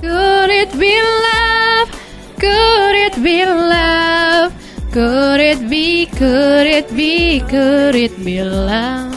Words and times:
Could 0.00 0.48
it 0.48 0.72
be 0.80 0.96
love? 0.96 1.92
Could 2.40 2.96
it 2.96 3.16
be 3.20 3.44
love? 3.44 4.48
Could 4.88 5.44
it 5.44 5.68
be, 5.68 6.08
could 6.08 6.64
it 6.64 6.88
be, 6.96 7.44
could 7.44 7.92
it 7.92 8.16
be 8.24 8.40
love? 8.40 9.12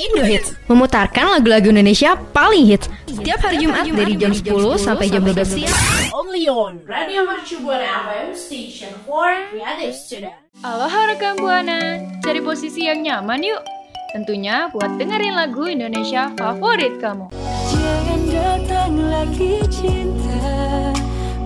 Indo 0.00 0.24
Hits 0.24 0.56
memutarkan 0.72 1.36
lagu-lagu 1.36 1.68
Indonesia 1.68 2.16
paling 2.32 2.64
hits 2.64 2.88
setiap 3.04 3.44
hari 3.44 3.60
Jumat 3.60 3.84
dari 3.84 4.16
jam 4.16 4.32
10 4.32 4.40
sampai 4.80 5.12
jam 5.12 5.20
12 5.20 5.44
siang. 5.52 5.76
Only 6.16 6.48
on 6.48 6.80
Radio 6.88 7.28
Mercu 7.28 7.60
Buana 7.60 8.08
FM 8.08 8.32
Station 8.32 8.90
for 9.04 9.28
Creative 9.52 9.92
Student. 9.92 10.34
Aloha 10.64 11.12
rekan 11.12 11.36
Buana, 11.36 12.00
cari 12.24 12.40
posisi 12.40 12.88
yang 12.88 13.04
nyaman 13.04 13.44
yuk. 13.44 13.60
Tentunya 14.16 14.72
buat 14.72 14.96
dengerin 14.96 15.36
lagu 15.36 15.68
Indonesia 15.68 16.32
favorit 16.40 16.96
kamu. 17.04 17.28
Datang 18.34 18.98
lagi 18.98 19.62
cinta. 19.70 20.90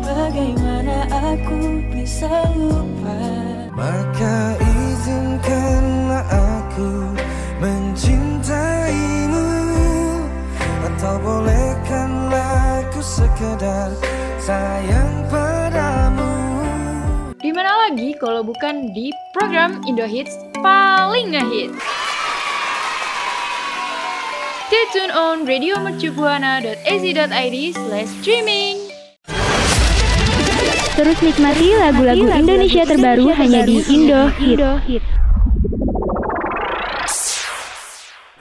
Bagaimana 0.01 1.05
aku 1.13 1.85
bisa 1.93 2.49
lupa? 2.57 3.21
Maka 3.77 4.57
izinkanlah 4.57 6.25
aku 6.33 7.13
mencintaimu. 7.61 9.49
Atau 10.89 11.21
bolehkanlah 11.21 12.89
aku 12.89 13.05
sekedar 13.05 13.93
sayang 14.41 15.29
padamu. 15.29 16.33
Di 17.37 17.53
mana 17.53 17.85
lagi 17.85 18.17
kalau 18.17 18.41
bukan 18.41 18.97
di 18.97 19.13
program 19.37 19.85
Indo 19.85 20.09
Hits 20.09 20.33
paling 20.65 21.37
ngehits. 21.37 21.88
Stay 24.69 24.85
tune 24.93 25.09
on 25.17 25.49
radiomercubuana.ac.id 25.49 27.57
slash 27.73 28.13
streaming. 28.21 28.77
Terus 30.93 31.17
nikmati 31.25 31.73
lagu-lagu 31.73 32.29
Indonesia 32.37 32.85
terbaru 32.85 33.33
hanya 33.33 33.65
di 33.65 33.81
Indo 33.89 34.29
Hit. 34.85 35.01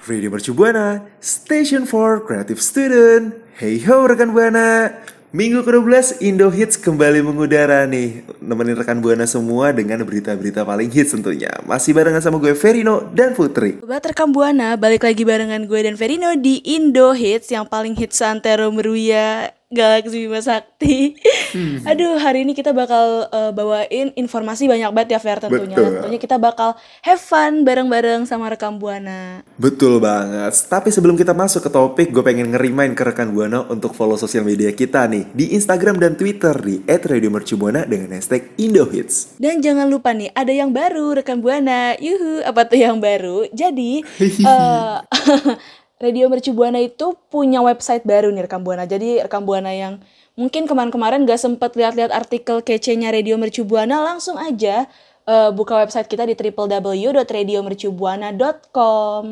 Radio 0.03 0.27
Mercu 0.27 0.51
Buana, 0.51 1.07
Station 1.23 1.87
for 1.87 2.19
Creative 2.19 2.59
Student. 2.59 3.31
Hey 3.55 3.79
ho 3.87 4.11
rekan 4.11 4.35
Buana. 4.35 4.99
Minggu 5.37 5.61
ke-12 5.61 6.17
Indo 6.25 6.49
Hits 6.49 6.81
kembali 6.81 7.21
mengudara 7.21 7.85
nih. 7.85 8.25
Nemenin 8.41 8.73
rekan 8.73 8.97
Buana 8.97 9.29
semua 9.29 9.69
dengan 9.69 10.01
berita-berita 10.01 10.65
paling 10.65 10.89
hits 10.89 11.13
tentunya. 11.13 11.53
Masih 11.61 11.93
barengan 11.93 12.25
sama 12.25 12.41
gue 12.41 12.57
Verino 12.57 13.05
dan 13.13 13.37
Putri. 13.37 13.77
Sobat 13.77 14.01
rekam 14.01 14.33
Buana, 14.33 14.73
balik 14.81 15.05
lagi 15.05 15.21
barengan 15.21 15.69
gue 15.69 15.79
dan 15.85 15.93
Verino 15.93 16.33
di 16.33 16.57
Indo 16.65 17.13
Hits 17.13 17.53
yang 17.53 17.69
paling 17.69 17.93
hits 17.93 18.17
Santero 18.17 18.73
Meruya 18.73 19.53
Galaxy 19.67 20.23
Bima 20.23 20.39
Sakti. 20.39 21.19
Hmm. 21.51 21.83
Aduh, 21.91 22.15
hari 22.15 22.47
ini 22.47 22.55
kita 22.55 22.71
bakal 22.71 23.27
uh, 23.27 23.51
bawain 23.51 24.15
informasi 24.15 24.63
banyak 24.63 24.95
banget 24.95 25.09
ya 25.15 25.19
Ver 25.19 25.43
tentunya. 25.43 25.75
Betul. 25.75 25.91
Tentunya 25.99 26.19
kita 26.23 26.37
bakal 26.39 26.79
have 27.03 27.19
fun 27.19 27.67
bareng-bareng 27.67 28.23
sama 28.23 28.47
rekam 28.47 28.79
Buana. 28.79 29.43
Betul 29.59 29.99
banget 29.99 30.53
Tapi 30.69 30.93
sebelum 30.93 31.17
kita 31.17 31.33
masuk 31.33 31.65
ke 31.65 31.71
topik 31.73 32.07
Gue 32.13 32.21
pengen 32.21 32.53
ngerimain 32.53 32.93
ke 32.93 33.01
rekan 33.01 33.33
Buana 33.33 33.65
untuk 33.65 33.97
follow 33.97 34.13
sosial 34.13 34.45
media 34.45 34.69
kita 34.69 35.09
nih 35.09 35.33
Di 35.33 35.57
Instagram 35.57 35.97
dan 35.97 36.13
Twitter 36.13 36.53
di 36.61 36.85
@radiomercubuana 36.85 37.89
dengan 37.89 38.13
hashtag 38.13 38.53
Indo 38.61 38.85
Hits 38.85 39.41
Dan 39.41 39.65
jangan 39.65 39.89
lupa 39.89 40.13
nih, 40.13 40.29
ada 40.31 40.53
yang 40.53 40.69
baru 40.69 41.17
rekan 41.19 41.41
Buana. 41.41 41.97
Yuhu, 41.97 42.45
apa 42.45 42.69
tuh 42.69 42.79
yang 42.79 43.01
baru? 43.01 43.49
Jadi 43.51 44.05
eh, 44.53 44.97
Radio 45.97 46.29
Mercu 46.29 46.53
Buana 46.53 46.77
itu 46.77 47.17
punya 47.33 47.57
website 47.65 48.05
baru 48.05 48.29
nih 48.29 48.45
rekam 48.45 48.61
Buana. 48.61 48.85
Jadi 48.85 49.17
rekam 49.17 49.49
Buana 49.49 49.73
yang 49.73 49.97
mungkin 50.37 50.69
kemarin-kemarin 50.69 51.25
gak 51.25 51.41
sempet 51.41 51.73
lihat-lihat 51.73 52.13
artikel 52.13 52.61
kece-nya 52.61 53.09
Radio 53.09 53.33
Mercu 53.41 53.65
Buana, 53.65 54.05
langsung 54.05 54.37
aja 54.37 54.85
eh, 55.25 55.49
buka 55.49 55.81
website 55.81 56.05
kita 56.05 56.29
di 56.29 56.37
www.radiomercubuana.com. 56.37 59.23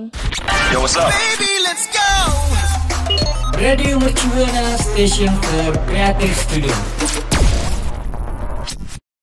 Radio 3.56 3.96
Mercubuana 4.02 4.76
Station 4.82 5.30
for 5.40 5.72
Creative 5.88 6.34
Studio 6.34 6.74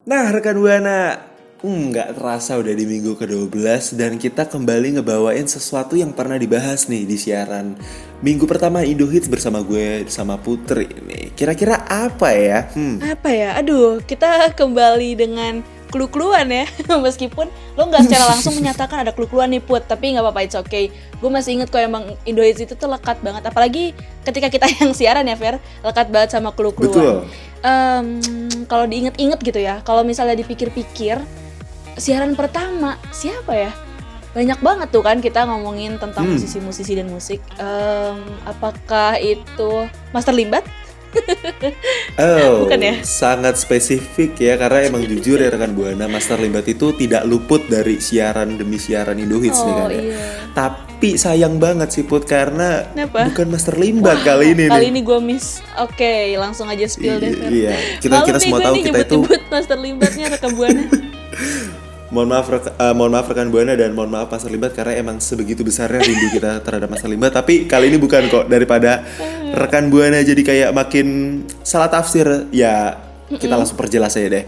Nah 0.09 0.33
rekan 0.33 0.57
Buana 0.57 1.32
nggak 1.63 2.19
terasa 2.19 2.59
udah 2.59 2.75
di 2.75 2.83
minggu 2.83 3.15
ke-12 3.15 3.95
dan 3.95 4.19
kita 4.19 4.51
kembali 4.51 4.99
ngebawain 4.99 5.47
sesuatu 5.47 5.95
yang 5.95 6.11
pernah 6.11 6.35
dibahas 6.35 6.91
nih 6.91 7.07
di 7.07 7.15
siaran 7.15 7.79
minggu 8.19 8.51
pertama 8.51 8.83
Indo 8.83 9.07
Hits 9.07 9.31
bersama 9.31 9.63
gue 9.63 10.03
sama 10.11 10.35
Putri 10.43 10.91
nih. 10.91 11.31
Kira-kira 11.39 11.79
apa 11.87 12.35
ya? 12.35 12.67
Hmm, 12.75 12.99
Apa 12.99 13.31
ya? 13.31 13.55
Aduh, 13.63 14.03
kita 14.03 14.51
kembali 14.59 15.15
dengan 15.15 15.63
clue-cluan 15.95 16.51
ya. 16.51 16.67
Meskipun 17.07 17.47
lo 17.79 17.83
nggak 17.87 18.11
secara 18.11 18.35
langsung 18.35 18.59
menyatakan 18.59 19.07
ada 19.07 19.15
clue-cluan 19.15 19.55
nih 19.55 19.63
Put, 19.63 19.87
tapi 19.87 20.19
nggak 20.19 20.25
apa-apa, 20.27 20.43
it's 20.43 20.59
okay. 20.59 20.91
Gue 21.23 21.31
masih 21.31 21.63
inget 21.63 21.71
kok 21.71 21.79
emang 21.79 22.11
Indo 22.27 22.43
Hits 22.43 22.59
itu 22.59 22.75
tuh 22.75 22.91
lekat 22.91 23.23
banget. 23.23 23.47
Apalagi 23.47 23.95
ketika 24.27 24.51
kita 24.51 24.67
yang 24.83 24.91
siaran 24.99 25.31
ya, 25.31 25.39
Fer. 25.39 25.63
Lekat 25.87 26.11
banget 26.11 26.35
sama 26.35 26.51
clue-cluan. 26.51 26.91
betul. 26.91 27.17
Em, 27.63 28.07
kalau 28.67 28.91
diinget-inget 28.91 29.39
gitu 29.39 29.63
ya, 29.63 29.79
kalau 29.87 30.03
misalnya 30.03 30.35
dipikir-pikir, 30.35 31.23
siaran 31.95 32.33
pertama 32.33 32.95
siapa 33.11 33.53
ya? 33.53 33.71
Banyak 34.33 34.59
banget 34.59 34.89
tuh 34.89 35.01
kan 35.01 35.19
kita 35.19 35.45
ngomongin 35.45 35.97
tentang 35.97 36.25
Hmm. 36.25 36.35
musisi-musisi 36.35 36.93
dan 36.95 37.07
musik. 37.07 37.45
Em, 37.55 38.17
apakah 38.43 39.17
itu 39.17 39.85
Master 40.11 40.33
Limbat? 40.33 40.65
Oh, 42.17 42.65
Bukan 42.65 42.81
ya? 42.81 42.97
sangat 43.03 43.61
spesifik 43.61 44.33
ya 44.35 44.57
karena 44.57 44.89
emang 44.89 45.05
jujur 45.05 45.37
ya 45.37 45.53
rekan 45.53 45.77
Buana 45.77 46.09
Master 46.09 46.41
Limbat 46.41 46.65
itu 46.67 46.97
tidak 46.97 47.29
luput 47.29 47.69
dari 47.69 48.01
siaran 48.01 48.57
demi 48.57 48.81
siaran 48.81 49.21
Indo 49.21 49.37
Hits 49.37 49.61
nih 49.61 49.75
kan 49.75 49.89
ya. 49.89 50.01
iya. 50.01 50.17
Tapi 50.51 51.11
sayang 51.15 51.61
banget 51.61 51.93
sih 51.93 52.03
Put 52.03 52.25
karena 52.25 52.89
Kenapa? 52.89 53.29
bukan 53.29 53.47
Master 53.47 53.77
Limbat 53.77 54.25
kali 54.25 54.57
ini 54.57 54.73
Kali 54.73 54.81
nih. 54.81 54.89
ini 54.89 55.01
gue 55.03 55.19
miss. 55.21 55.61
Oke, 55.77 56.33
langsung 56.35 56.65
aja 56.67 56.89
spill 56.89 57.21
deh. 57.21 57.29
Iya, 57.45 57.77
kita 58.01 58.17
Malu 58.17 58.27
kita 58.27 58.39
nih 58.39 58.45
semua 58.49 58.59
tahu 58.63 58.75
kita 58.75 58.81
itu 58.81 58.97
nyebut-nyebut 59.21 59.41
Master 59.47 59.77
Limbatnya 59.77 60.27
rekam 60.31 60.51
buana. 60.57 60.83
Mohon 62.13 62.29
maaf, 62.29 62.47
eh, 62.53 62.93
mohon 62.93 63.11
maaf 63.17 63.27
rekan 63.33 63.49
buana 63.49 63.73
dan 63.73 63.97
mohon 63.97 64.13
maaf 64.13 64.29
Master 64.29 64.53
Limbat 64.53 64.77
karena 64.77 65.01
emang 65.01 65.17
sebegitu 65.17 65.65
besarnya 65.65 66.05
rindu 66.05 66.29
kita 66.29 66.61
terhadap 66.61 66.93
Master 66.93 67.09
Limbat. 67.09 67.33
Tapi 67.33 67.65
kali 67.65 67.89
ini 67.89 67.97
bukan 67.97 68.29
kok 68.29 68.45
daripada 68.53 69.01
rekan 69.57 69.89
buana 69.89 70.21
jadi 70.21 70.43
kayak 70.45 70.71
makin 70.77 71.41
salah 71.65 71.89
tafsir 71.89 72.53
ya 72.53 73.01
kita 73.33 73.57
langsung 73.57 73.81
perjelas 73.81 74.13
aja 74.13 74.29
deh. 74.29 74.45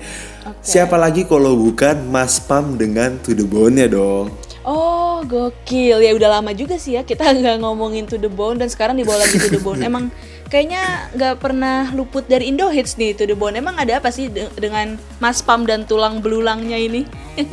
Siapa 0.61 1.01
lagi 1.01 1.25
kalau 1.25 1.57
bukan 1.57 2.05
Mas 2.13 2.37
Pam 2.37 2.77
dengan 2.77 3.17
To 3.25 3.33
The 3.33 3.49
Bone-nya 3.49 3.89
dong. 3.89 4.29
Oh, 4.65 5.25
gokil. 5.25 6.05
Ya 6.05 6.13
udah 6.13 6.41
lama 6.41 6.53
juga 6.53 6.77
sih 6.77 7.01
ya 7.01 7.05
kita 7.05 7.33
nggak 7.41 7.65
ngomongin 7.65 8.05
To 8.13 8.21
The 8.21 8.29
Bone 8.29 8.61
dan 8.61 8.69
sekarang 8.69 9.01
dibawa 9.01 9.25
lagi 9.25 9.41
To 9.41 9.49
The 9.49 9.61
Bone. 9.65 9.81
Emang 9.81 10.13
kayaknya 10.49 11.09
nggak 11.13 11.35
pernah 11.41 11.91
luput 11.93 12.25
dari 12.25 12.49
Indo 12.49 12.69
Hits 12.69 12.97
nih 12.97 13.17
To 13.17 13.25
The 13.25 13.37
Bone. 13.37 13.57
Emang 13.57 13.77
ada 13.77 13.99
apa 13.99 14.09
sih 14.09 14.29
de- 14.29 14.51
dengan 14.57 14.97
Mas 15.19 15.41
Pam 15.41 15.65
dan 15.65 15.85
tulang 15.85 16.21
belulangnya 16.21 16.77
ini? 16.77 17.03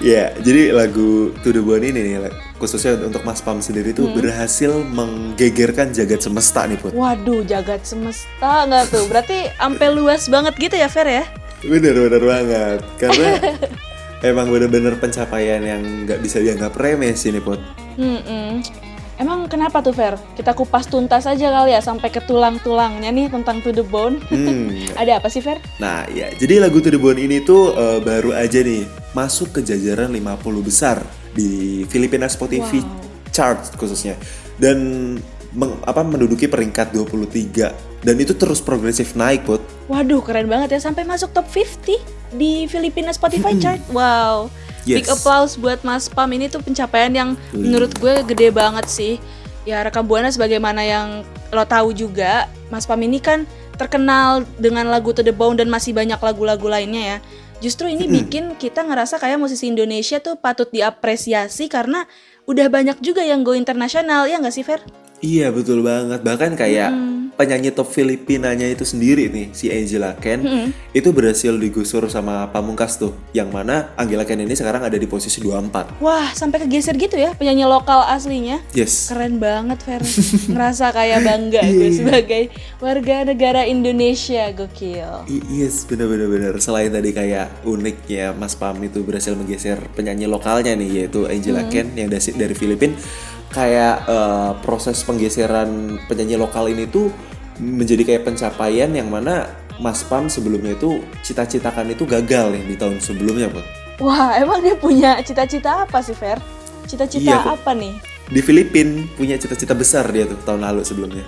Ya, 0.00 0.32
jadi 0.40 0.72
lagu 0.72 1.36
To 1.44 1.48
The 1.52 1.60
Bone 1.60 1.84
ini 1.84 2.00
nih 2.00 2.32
khususnya 2.56 2.96
untuk 3.04 3.20
Mas 3.22 3.44
Pam 3.44 3.60
sendiri 3.60 3.92
tuh 3.92 4.08
berhasil 4.08 4.72
menggegerkan 4.72 5.92
jagat 5.92 6.24
semesta 6.24 6.64
nih 6.64 6.80
Put. 6.80 6.96
Waduh, 6.96 7.44
jagat 7.44 7.84
semesta 7.84 8.64
nggak 8.64 8.84
tuh? 8.88 9.04
Berarti 9.08 9.52
ampe 9.60 9.92
luas 9.92 10.24
banget 10.32 10.56
gitu 10.56 10.76
ya, 10.76 10.88
Fer 10.88 11.04
ya? 11.04 11.24
Bener 11.60 11.96
bener 11.96 12.22
banget 12.22 12.80
karena 12.96 13.28
emang 14.30 14.48
bener-bener 14.48 14.96
pencapaian 14.96 15.60
yang 15.60 15.82
nggak 16.08 16.20
bisa 16.24 16.40
dianggap 16.40 16.72
remeh 16.76 17.12
sih 17.12 17.32
nih 17.32 17.44
Put. 17.44 17.60
Hmm, 17.96 18.60
Emang 19.16 19.48
kenapa 19.48 19.80
tuh 19.80 19.90
Fer? 19.90 20.20
Kita 20.36 20.52
kupas 20.52 20.84
tuntas 20.84 21.24
aja 21.24 21.48
kali 21.48 21.72
ya 21.72 21.80
sampai 21.80 22.08
ke 22.08 22.20
tulang-tulangnya 22.20 23.08
nih 23.08 23.26
tentang 23.26 23.64
To 23.64 23.72
The 23.72 23.80
Bone. 23.80 24.20
Hmm. 24.28 24.76
Ada 25.00 25.18
apa 25.18 25.32
sih 25.32 25.40
Fer? 25.40 25.56
Nah 25.76 26.04
ya, 26.06 26.28
jadi 26.30 26.60
lagu 26.60 26.78
To 26.78 26.88
The 26.88 27.00
Bone 27.00 27.16
ini 27.18 27.40
tuh 27.40 27.72
eh, 27.72 27.98
baru 27.98 28.30
aja 28.30 28.60
nih 28.60 28.84
masuk 29.12 29.56
ke 29.56 29.60
jajaran 29.62 30.12
50 30.12 30.20
besar 30.60 31.00
di 31.32 31.82
Filipina 31.86 32.28
Spotify 32.28 32.76
Wow. 32.78 32.92
chart 33.30 33.72
khususnya. 33.74 34.20
Dan 34.56 34.76
meng- 35.50 35.80
apa 35.82 36.00
menduduki 36.00 36.44
peringkat 36.44 36.92
23 36.92 37.72
dan 38.02 38.14
itu 38.16 38.32
terus 38.32 38.60
progresif 38.60 39.16
naik 39.16 39.42
put 39.42 39.64
Waduh, 39.86 40.20
keren 40.20 40.44
banget 40.46 40.76
ya 40.76 40.80
sampai 40.82 41.02
masuk 41.02 41.32
top 41.32 41.48
50 41.48 41.96
di 42.36 42.66
Filipina 42.66 43.10
Spotify 43.10 43.56
chart. 43.62 43.80
Wow. 43.88 44.52
Big 44.86 45.02
Yes. 45.04 45.18
applause 45.18 45.58
buat 45.58 45.82
Mas 45.82 46.06
Pam 46.06 46.30
ini 46.30 46.46
tuh 46.46 46.62
pencapaian 46.62 47.10
yang 47.10 47.34
Wih. 47.50 47.66
menurut 47.66 47.90
gue 47.98 48.22
gede 48.22 48.54
banget 48.54 48.86
sih. 48.86 49.18
Ya 49.66 49.82
rekam 49.82 50.06
Buana 50.06 50.30
sebagaimana 50.30 50.86
yang 50.86 51.26
lo 51.50 51.66
tahu 51.66 51.90
juga, 51.90 52.46
Mas 52.70 52.86
Pam 52.86 53.02
ini 53.02 53.18
kan 53.18 53.42
terkenal 53.74 54.46
dengan 54.62 54.86
lagu 54.86 55.10
To 55.10 55.26
The 55.26 55.34
Bone 55.34 55.58
dan 55.58 55.66
masih 55.66 55.90
banyak 55.90 56.22
lagu-lagu 56.22 56.70
lainnya 56.70 57.02
ya. 57.02 57.18
Justru 57.58 57.90
ini 57.90 58.06
bikin 58.06 58.54
kita 58.60 58.84
ngerasa 58.84 59.18
kayak 59.18 59.40
musisi 59.42 59.66
Indonesia 59.66 60.22
tuh 60.22 60.38
patut 60.38 60.70
diapresiasi 60.70 61.66
karena 61.66 62.04
udah 62.46 62.68
banyak 62.70 63.02
juga 63.02 63.26
yang 63.26 63.42
go 63.42 63.56
internasional 63.58 64.28
ya 64.30 64.38
nggak 64.38 64.54
sih 64.54 64.62
Fer? 64.62 64.84
Iya 65.18 65.50
betul 65.50 65.82
banget. 65.82 66.20
Bahkan 66.22 66.54
kayak 66.54 66.92
penyanyi 67.36 67.70
top 67.70 67.92
Filipinanya 67.92 68.64
itu 68.66 68.82
sendiri 68.82 69.28
nih 69.28 69.52
si 69.52 69.68
Angela 69.68 70.16
Ken 70.16 70.72
itu 70.90 71.08
berhasil 71.12 71.52
digusur 71.52 72.08
sama 72.08 72.48
Pamungkas 72.48 72.96
tuh. 72.96 73.12
Yang 73.36 73.52
mana 73.52 73.92
Angela 73.94 74.24
Ken 74.24 74.40
ini 74.40 74.56
sekarang 74.56 74.82
ada 74.82 74.96
di 74.96 75.04
posisi 75.04 75.44
24. 75.44 76.00
Wah, 76.00 76.32
sampai 76.32 76.64
kegeser 76.64 76.96
gitu 76.96 77.20
ya 77.20 77.36
penyanyi 77.36 77.68
lokal 77.68 78.08
aslinya. 78.08 78.64
Yes. 78.72 79.12
Keren 79.12 79.36
banget 79.36 79.78
Fer 79.84 80.02
Ngerasa 80.52 80.90
kayak 80.96 81.20
bangga 81.22 81.62
gue 81.68 81.90
sebagai 81.92 82.42
warga 82.80 83.28
negara 83.28 83.62
Indonesia 83.68 84.48
Gokil 84.56 85.28
I- 85.28 85.44
yes, 85.62 85.84
bener-bener 85.84 86.26
bener. 86.32 86.54
Selain 86.58 86.88
tadi 86.88 87.12
kayak 87.12 87.62
uniknya 87.68 88.32
Mas 88.32 88.56
Pam 88.56 88.80
itu 88.80 89.04
berhasil 89.04 89.36
menggeser 89.36 89.76
penyanyi 89.92 90.24
lokalnya 90.24 90.72
nih 90.72 91.04
yaitu 91.04 91.28
Angela 91.28 91.68
Ken 91.68 91.92
yang 91.92 92.08
dari 92.08 92.32
dari 92.32 92.54
Filipina. 92.56 92.96
Kayak 93.50 94.04
eh, 94.06 94.52
proses 94.64 95.00
penggeseran 95.06 96.00
penyanyi 96.10 96.36
lokal 96.36 96.68
ini 96.70 96.84
tuh 96.86 97.08
menjadi 97.56 98.02
kayak 98.04 98.22
pencapaian 98.28 98.92
yang 98.92 99.08
mana 99.08 99.48
Mas 99.76 100.04
Pam 100.04 100.28
sebelumnya 100.28 100.72
itu 100.72 101.04
cita-citakan 101.20 101.92
itu 101.92 102.08
gagal 102.08 102.52
nih 102.52 102.62
di 102.64 102.74
tahun 102.76 103.00
sebelumnya, 103.00 103.52
Put. 103.52 103.64
Wah 104.00 104.36
emang 104.36 104.60
dia 104.60 104.76
punya 104.76 105.20
cita-cita 105.24 105.88
apa 105.88 106.04
sih 106.04 106.12
Fer? 106.12 106.36
Cita-cita 106.84 107.32
Iya, 107.40 107.56
apa 107.56 107.72
nih? 107.72 107.96
Di 108.28 108.40
Filipina 108.44 109.04
punya 109.16 109.40
cita-cita 109.40 109.72
besar 109.72 110.04
dia 110.12 110.28
tuh 110.28 110.36
tahun 110.44 110.64
lalu 110.64 110.84
sebelumnya. 110.84 111.24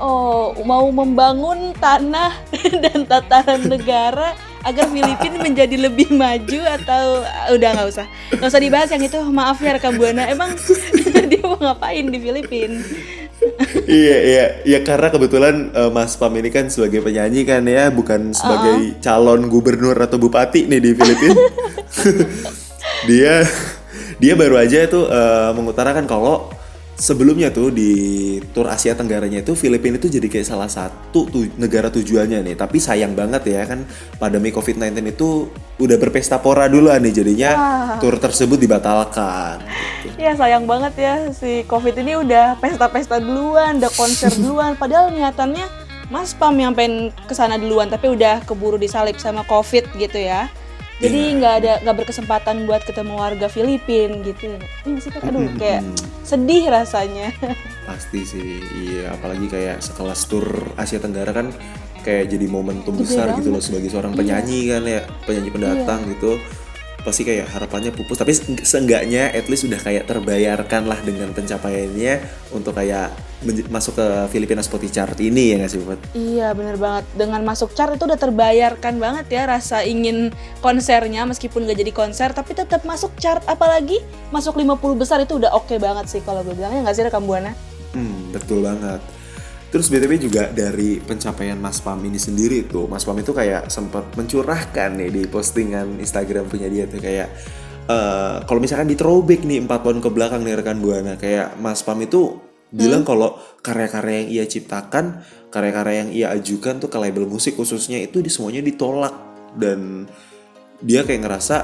Oh 0.00 0.56
mau 0.64 0.88
membangun 0.88 1.76
tanah 1.76 2.32
dan 2.84 3.04
tataran 3.04 3.68
negara 3.68 4.32
agar 4.64 4.88
Filipina 4.92 5.36
menjadi 5.48 5.76
lebih 5.76 6.12
maju 6.12 6.60
atau 6.80 7.24
udah 7.56 7.68
nggak 7.76 7.88
usah 7.88 8.06
nggak 8.36 8.48
usah 8.48 8.60
dibahas 8.60 8.88
yang 8.92 9.04
itu 9.04 9.18
maaf 9.28 9.60
ya 9.60 9.76
rekam 9.76 9.96
buana 9.96 10.28
emang 10.28 10.56
dia 11.32 11.42
mau 11.46 11.58
ngapain 11.58 12.06
di 12.10 12.18
Filipina 12.18 12.80
iya 13.88 14.18
iya. 14.20 14.44
Ya 14.68 14.78
karena 14.84 15.08
kebetulan 15.08 15.72
eh, 15.72 15.88
Mas 15.88 16.12
Pam 16.20 16.36
ini 16.36 16.52
kan 16.52 16.68
sebagai 16.68 17.00
penyanyi 17.00 17.48
kan 17.48 17.64
ya 17.64 17.88
bukan 17.88 18.36
sebagai 18.36 19.00
calon 19.00 19.48
gubernur 19.48 19.96
atau 19.96 20.20
bupati 20.20 20.68
nih 20.68 20.80
di 20.82 20.90
Filipina 20.92 21.40
dia 23.08 23.40
dia 24.20 24.32
baru 24.36 24.60
aja 24.60 24.84
tuh 24.90 25.08
eh, 25.08 25.50
mengutarakan 25.56 26.04
kalau 26.04 26.52
sebelumnya 27.00 27.48
tuh 27.48 27.72
di 27.72 27.90
tur 28.52 28.68
Asia 28.68 28.92
Tenggaranya 28.92 29.40
itu 29.40 29.56
Filipina 29.56 29.96
itu 29.96 30.12
jadi 30.12 30.28
kayak 30.28 30.46
salah 30.46 30.68
satu 30.68 31.24
tu- 31.32 31.48
negara 31.56 31.88
tujuannya 31.88 32.44
nih 32.44 32.54
tapi 32.60 32.76
sayang 32.76 33.16
banget 33.16 33.48
ya 33.48 33.64
kan 33.64 33.88
pandemi 34.20 34.52
COVID-19 34.52 35.00
itu 35.08 35.48
udah 35.80 35.96
berpesta 35.96 36.36
pora 36.36 36.68
dulu 36.68 36.92
nih 36.92 37.10
jadinya 37.10 37.50
tur 38.04 38.20
tersebut 38.20 38.60
dibatalkan 38.60 39.64
gitu. 40.04 40.16
Ya 40.20 40.36
sayang 40.36 40.68
banget 40.68 40.92
ya 41.00 41.14
si 41.32 41.64
Covid 41.64 41.96
ini 42.04 42.20
udah 42.20 42.60
pesta-pesta 42.60 43.16
duluan, 43.16 43.80
udah 43.80 43.92
konser 43.96 44.28
duluan. 44.36 44.76
Padahal 44.76 45.08
niatannya 45.12 45.64
Mas 46.10 46.34
Pam 46.34 46.58
yang 46.58 46.74
pengen 46.74 47.14
ke 47.24 47.32
sana 47.32 47.54
duluan, 47.54 47.86
tapi 47.86 48.10
udah 48.10 48.42
keburu 48.42 48.76
disalip 48.76 49.16
sama 49.16 49.46
Covid 49.46 49.88
gitu 49.94 50.18
ya. 50.18 50.50
Jadi 51.00 51.20
nggak 51.40 51.54
ada 51.64 51.72
nggak 51.80 51.96
berkesempatan 52.04 52.68
buat 52.68 52.84
ketemu 52.84 53.16
warga 53.16 53.48
Filipin 53.48 54.20
gitu. 54.20 54.60
Ini 54.84 55.00
sih 55.00 55.08
Fer, 55.08 55.24
aduh 55.24 55.48
kayak 55.56 55.80
sedih 56.22 56.68
rasanya. 56.68 57.32
Pasti 57.88 58.20
sih, 58.28 58.60
iya. 58.76 59.16
Apalagi 59.16 59.48
kayak 59.48 59.80
sekelas 59.80 60.28
tur 60.28 60.44
Asia 60.76 61.00
Tenggara 61.00 61.32
kan 61.32 61.48
kayak 62.04 62.32
jadi 62.32 62.46
momentum 62.48 62.96
Gede 62.96 63.04
besar 63.16 63.26
gitu 63.40 63.48
loh 63.48 63.64
sebagai 63.64 63.88
seorang 63.88 64.12
penyanyi 64.12 64.68
kan 64.68 64.82
ya, 64.84 65.02
penyanyi 65.24 65.50
pendatang 65.52 66.00
gitu. 66.12 66.36
Pasti 67.00 67.24
kayak 67.24 67.48
harapannya 67.48 67.90
pupus, 67.96 68.20
tapi 68.20 68.36
se- 68.36 68.44
seenggaknya 68.60 69.32
at 69.32 69.48
least 69.48 69.64
udah 69.64 69.80
kayak 69.80 70.04
terbayarkan 70.04 70.84
lah 70.84 71.00
dengan 71.00 71.32
pencapaiannya 71.32 72.20
untuk 72.52 72.76
kayak 72.76 73.12
masuk 73.72 73.96
ke 73.96 74.06
Filipina 74.28 74.60
Spotify 74.60 75.00
Chart 75.00 75.16
ini 75.16 75.56
ya 75.56 75.64
nggak 75.64 75.70
sih, 75.72 75.80
Bud? 75.80 76.00
Iya 76.12 76.52
bener 76.52 76.76
banget. 76.76 77.08
Dengan 77.16 77.40
masuk 77.40 77.72
chart 77.72 77.96
itu 77.96 78.04
udah 78.04 78.20
terbayarkan 78.20 79.00
banget 79.00 79.26
ya 79.32 79.48
rasa 79.48 79.80
ingin 79.80 80.28
konsernya 80.60 81.24
meskipun 81.24 81.64
gak 81.64 81.80
jadi 81.80 81.92
konser 81.92 82.28
tapi 82.36 82.52
tetap 82.52 82.84
masuk 82.84 83.16
chart. 83.16 83.40
Apalagi 83.48 84.04
masuk 84.28 84.60
50 84.60 84.76
besar 85.00 85.24
itu 85.24 85.40
udah 85.40 85.56
oke 85.56 85.72
banget 85.80 86.12
sih 86.12 86.20
kalau 86.20 86.44
gue 86.44 86.52
bilangnya 86.52 86.84
nggak 86.84 86.96
sih 86.96 87.04
rekam 87.08 87.24
buana? 87.24 87.56
Hmm, 87.96 88.28
betul 88.30 88.60
banget. 88.60 89.00
Terus 89.70 89.86
BTW 89.86 90.18
juga 90.18 90.50
dari 90.50 90.98
pencapaian 90.98 91.54
Mas 91.54 91.78
Pam 91.78 92.02
ini 92.02 92.18
sendiri 92.18 92.66
tuh, 92.66 92.90
Mas 92.90 93.06
Pam 93.06 93.14
itu 93.22 93.30
kayak 93.30 93.70
sempat 93.70 94.02
mencurahkan 94.18 94.98
nih 94.98 95.10
di 95.14 95.22
postingan 95.30 96.02
Instagram 96.02 96.50
punya 96.50 96.66
dia 96.66 96.90
tuh 96.90 96.98
kayak 96.98 97.28
eh 97.86 98.36
kalau 98.50 98.58
misalkan 98.58 98.90
di 98.90 98.98
throwback 98.98 99.46
nih 99.46 99.62
4 99.62 99.70
tahun 99.70 99.98
ke 100.02 100.10
belakang 100.10 100.42
nih 100.42 100.58
rekan 100.58 100.82
Buana, 100.82 101.14
kayak 101.14 101.54
Mas 101.62 101.86
Pam 101.86 102.02
itu 102.02 102.42
bilang 102.70 103.02
kalau 103.02 103.38
karya-karya 103.62 104.26
yang 104.26 104.28
ia 104.30 104.44
ciptakan, 104.46 105.22
karya-karya 105.50 105.96
yang 106.06 106.10
ia 106.10 106.26
ajukan 106.34 106.78
tuh 106.78 106.90
ke 106.90 106.98
label 106.98 107.26
musik 107.26 107.58
khususnya 107.58 107.98
itu 107.98 108.22
di 108.22 108.30
semuanya 108.30 108.62
ditolak. 108.62 109.14
Dan 109.54 110.06
dia 110.78 111.02
kayak 111.02 111.26
ngerasa 111.26 111.56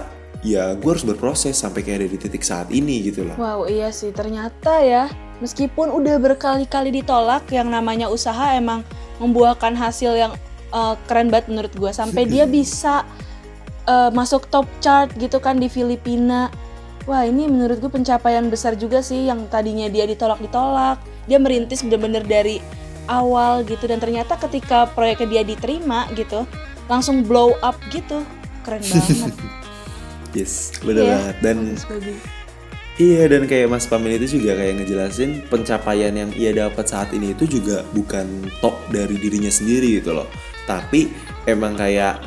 ya 0.45 0.77
gue 0.77 0.91
harus 0.91 1.07
berproses 1.07 1.57
sampai 1.57 1.81
kayak 1.81 2.05
ada 2.05 2.09
di 2.13 2.19
titik 2.21 2.45
saat 2.45 2.69
ini 2.69 3.09
gitu 3.09 3.25
loh. 3.25 3.37
Wow 3.39 3.61
iya 3.71 3.89
sih 3.95 4.13
ternyata 4.13 4.83
ya 4.83 5.09
meskipun 5.41 5.93
udah 5.93 6.17
berkali-kali 6.21 6.93
ditolak 6.93 7.49
yang 7.53 7.69
namanya 7.69 8.09
usaha 8.09 8.57
emang 8.57 8.85
membuahkan 9.23 9.73
hasil 9.77 10.13
yang 10.17 10.33
eh, 10.73 10.95
keren 11.09 11.33
banget 11.33 11.49
menurut 11.53 11.73
gue 11.73 11.93
sampai 11.93 12.29
dia 12.29 12.45
bisa 12.45 13.05
eh, 13.89 14.11
masuk 14.13 14.49
top 14.53 14.69
chart 14.83 15.13
gitu 15.17 15.41
kan 15.41 15.57
di 15.57 15.71
Filipina. 15.71 16.53
Wah 17.07 17.23
ini 17.23 17.47
menurut 17.47 17.79
gue 17.79 17.93
pencapaian 17.93 18.43
besar 18.51 18.75
juga 18.75 18.99
sih 18.99 19.31
yang 19.31 19.47
tadinya 19.47 19.87
dia 19.87 20.11
ditolak-ditolak. 20.11 20.99
Dia 21.31 21.39
merintis 21.39 21.87
bener-bener 21.87 22.27
dari 22.27 22.59
awal 23.07 23.63
gitu 23.63 23.87
dan 23.87 24.03
ternyata 24.03 24.35
ketika 24.35 24.91
proyeknya 24.91 25.39
dia 25.39 25.43
diterima 25.47 26.11
gitu 26.19 26.43
langsung 26.91 27.23
blow 27.23 27.55
up 27.63 27.79
gitu. 27.95 28.27
Keren 28.67 28.83
banget. 28.91 29.35
Yes, 30.37 30.77
bener 30.85 31.03
Iya, 31.03 31.13
banget. 31.17 31.37
Dan. 31.41 31.57
Iya 32.97 33.29
dan 33.29 33.45
kayak 33.45 33.69
Mas 33.69 33.85
Pamin 33.85 34.17
itu 34.17 34.41
juga 34.41 34.57
kayak 34.57 34.81
ngejelasin 34.81 35.45
pencapaian 35.53 36.17
yang 36.17 36.33
ia 36.33 36.53
dapat 36.53 36.89
saat 36.89 37.13
ini 37.13 37.37
itu 37.37 37.45
juga 37.45 37.85
bukan 37.93 38.25
top 38.65 38.73
dari 38.89 39.21
dirinya 39.21 39.53
sendiri 39.53 40.01
gitu 40.01 40.17
loh. 40.17 40.25
Tapi 40.65 41.13
emang 41.45 41.77
kayak 41.77 42.21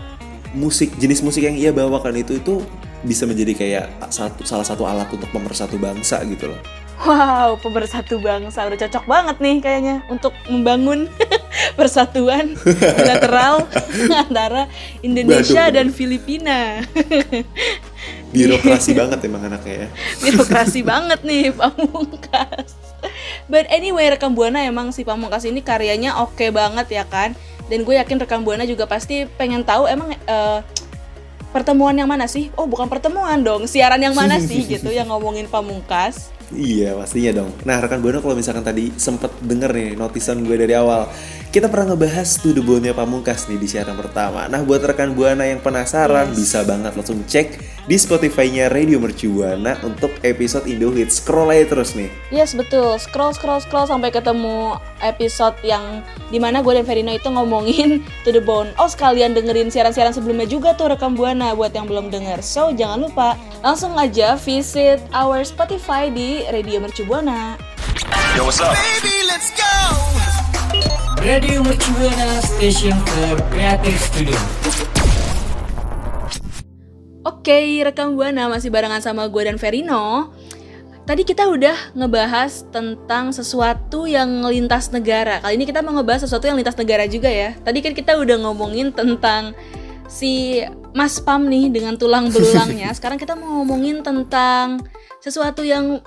musik 0.53 0.93
jenis 0.97 1.25
musik 1.25 1.41
yang 1.45 1.57
ia 1.57 1.73
bawakan 1.73 2.21
itu 2.21 2.37
itu 2.37 2.61
bisa 3.01 3.25
menjadi 3.25 3.53
kayak 3.57 3.85
satu 4.13 4.45
salah 4.45 4.65
satu 4.65 4.85
alat 4.85 5.09
untuk 5.09 5.29
pemersatu 5.33 5.77
bangsa 5.81 6.21
gitu 6.29 6.53
loh. 6.53 6.61
Wow, 6.99 7.55
pemersatu 7.63 8.19
bangsa 8.19 8.67
udah 8.67 8.75
cocok 8.75 9.07
banget 9.07 9.35
nih 9.39 9.57
kayaknya 9.63 9.95
untuk 10.11 10.35
membangun 10.51 11.07
persatuan 11.79 12.59
bilateral 12.93 13.65
antara 14.27 14.67
Indonesia 15.01 15.71
Waduh. 15.71 15.75
dan 15.79 15.87
Filipina. 15.89 16.83
Birokrasi 18.29 18.91
banget 18.93 19.19
emang 19.25 19.41
anaknya 19.45 19.75
ya. 19.85 19.87
Birokrasi 20.23 20.81
banget 20.85 21.19
nih 21.25 21.49
Pamungkas. 21.53 22.77
But 23.49 23.65
anyway, 23.73 24.13
rekam 24.13 24.37
Buana 24.37 24.61
emang 24.61 24.93
si 24.93 25.01
Pamungkas 25.01 25.47
ini 25.49 25.65
karyanya 25.65 26.21
oke 26.21 26.53
banget 26.53 26.87
ya 26.93 27.03
kan. 27.09 27.33
Dan 27.69 27.85
gue 27.85 27.97
yakin 27.97 28.21
rekam 28.21 28.41
Buana 28.45 28.65
juga 28.65 28.85
pasti 28.85 29.25
pengen 29.37 29.65
tahu 29.65 29.89
emang 29.89 30.13
eh, 30.13 30.59
pertemuan 31.49 31.97
yang 31.97 32.09
mana 32.09 32.29
sih? 32.29 32.53
Oh, 32.53 32.69
bukan 32.69 32.85
pertemuan 32.85 33.41
dong, 33.41 33.65
siaran 33.65 34.01
yang 34.01 34.13
mana 34.13 34.37
sih 34.37 34.65
gitu 34.65 34.93
yang 34.93 35.09
ngomongin 35.09 35.49
Pamungkas. 35.49 36.33
Iya 36.49 36.97
pastinya 36.97 37.43
dong. 37.45 37.53
Nah 37.61 37.77
rekan 37.77 38.01
buana 38.01 38.25
kalau 38.25 38.33
misalkan 38.33 38.65
tadi 38.65 38.89
sempet 38.97 39.29
denger 39.45 39.69
nih 39.69 39.89
notisan 39.93 40.41
gue 40.41 40.57
dari 40.57 40.73
awal, 40.73 41.05
kita 41.53 41.69
pernah 41.69 41.93
ngebahas 41.93 42.41
tuh 42.41 42.57
The 42.57 42.63
Bone-nya 42.65 42.93
Pamungkas 42.97 43.45
nih 43.45 43.61
di 43.61 43.69
siaran 43.69 43.93
pertama. 43.93 44.49
Nah 44.49 44.65
buat 44.65 44.81
rekan 44.81 45.13
buana 45.13 45.45
yang 45.45 45.61
penasaran 45.61 46.33
bisa 46.33 46.65
banget 46.65 46.97
langsung 46.97 47.21
cek 47.21 47.61
di 47.85 47.97
Spotify-nya 47.97 48.69
Radio 48.69 49.01
Mercu 49.01 49.29
Buana 49.29 49.77
untuk 49.85 50.13
episode 50.25 50.65
Indo 50.65 50.89
Hits. 50.93 51.21
Scroll 51.21 51.53
aja 51.53 51.65
terus 51.69 51.93
nih. 51.93 52.09
Yes 52.33 52.57
betul, 52.57 52.97
scroll 52.97 53.33
scroll 53.33 53.61
scroll 53.61 53.85
sampai 53.85 54.09
ketemu 54.09 54.77
episode 55.05 55.57
yang 55.61 56.01
di 56.33 56.37
mana 56.37 56.61
gue 56.65 56.73
dan 56.75 56.85
Verino 56.85 57.13
itu 57.13 57.29
ngomongin 57.29 58.01
To 58.25 58.29
The 58.33 58.41
Bone. 58.41 58.73
Oh 58.81 58.89
sekalian 58.89 59.37
dengerin 59.37 59.69
siaran-siaran 59.69 60.13
sebelumnya 60.13 60.49
juga 60.49 60.73
tuh 60.73 60.93
rekam 60.93 61.13
Buana 61.13 61.53
buat 61.53 61.73
yang 61.73 61.85
belum 61.85 62.09
denger. 62.09 62.41
So 62.41 62.73
jangan 62.73 63.05
lupa 63.05 63.37
langsung 63.61 63.93
aja 63.97 64.33
visit 64.37 65.01
our 65.13 65.41
Spotify 65.45 66.09
di 66.09 66.38
Radio 66.47 66.79
Mercu 66.79 67.03
Buana. 67.03 67.59
Yo, 68.39 68.47
what's 68.47 68.63
up? 68.63 68.71
Baby, 68.71 69.27
let's 69.27 69.51
go. 69.51 69.73
Radio 71.19 71.59
Mercubuana 71.59 72.39
Station 72.39 72.95
for 73.03 73.35
Creative 73.51 73.99
Studio. 73.99 74.39
Oke, 77.27 77.83
rekam 77.83 78.15
Buana 78.15 78.47
masih 78.47 78.71
barengan 78.71 79.03
sama 79.03 79.27
gue 79.27 79.43
dan 79.43 79.59
Verino. 79.59 80.31
Tadi 81.03 81.27
kita 81.27 81.51
udah 81.51 81.97
ngebahas 81.97 82.63
tentang 82.71 83.35
sesuatu 83.35 84.07
yang 84.07 84.45
lintas 84.47 84.95
negara. 84.95 85.43
Kali 85.43 85.59
ini 85.59 85.67
kita 85.67 85.83
mau 85.83 85.91
ngebahas 85.99 86.23
sesuatu 86.23 86.47
yang 86.47 86.55
lintas 86.55 86.79
negara 86.79 87.03
juga 87.09 87.27
ya. 87.27 87.51
Tadi 87.59 87.83
kan 87.83 87.91
kita 87.91 88.15
udah 88.15 88.39
ngomongin 88.45 88.95
tentang 88.95 89.51
si 90.07 90.63
Mas 90.95 91.19
Pam 91.19 91.51
nih 91.51 91.67
dengan 91.73 91.99
tulang 91.99 92.31
belulangnya. 92.31 92.93
Sekarang 92.97 93.19
kita 93.19 93.35
mau 93.35 93.59
ngomongin 93.59 94.05
tentang 94.05 94.85
sesuatu 95.19 95.67
yang 95.67 95.99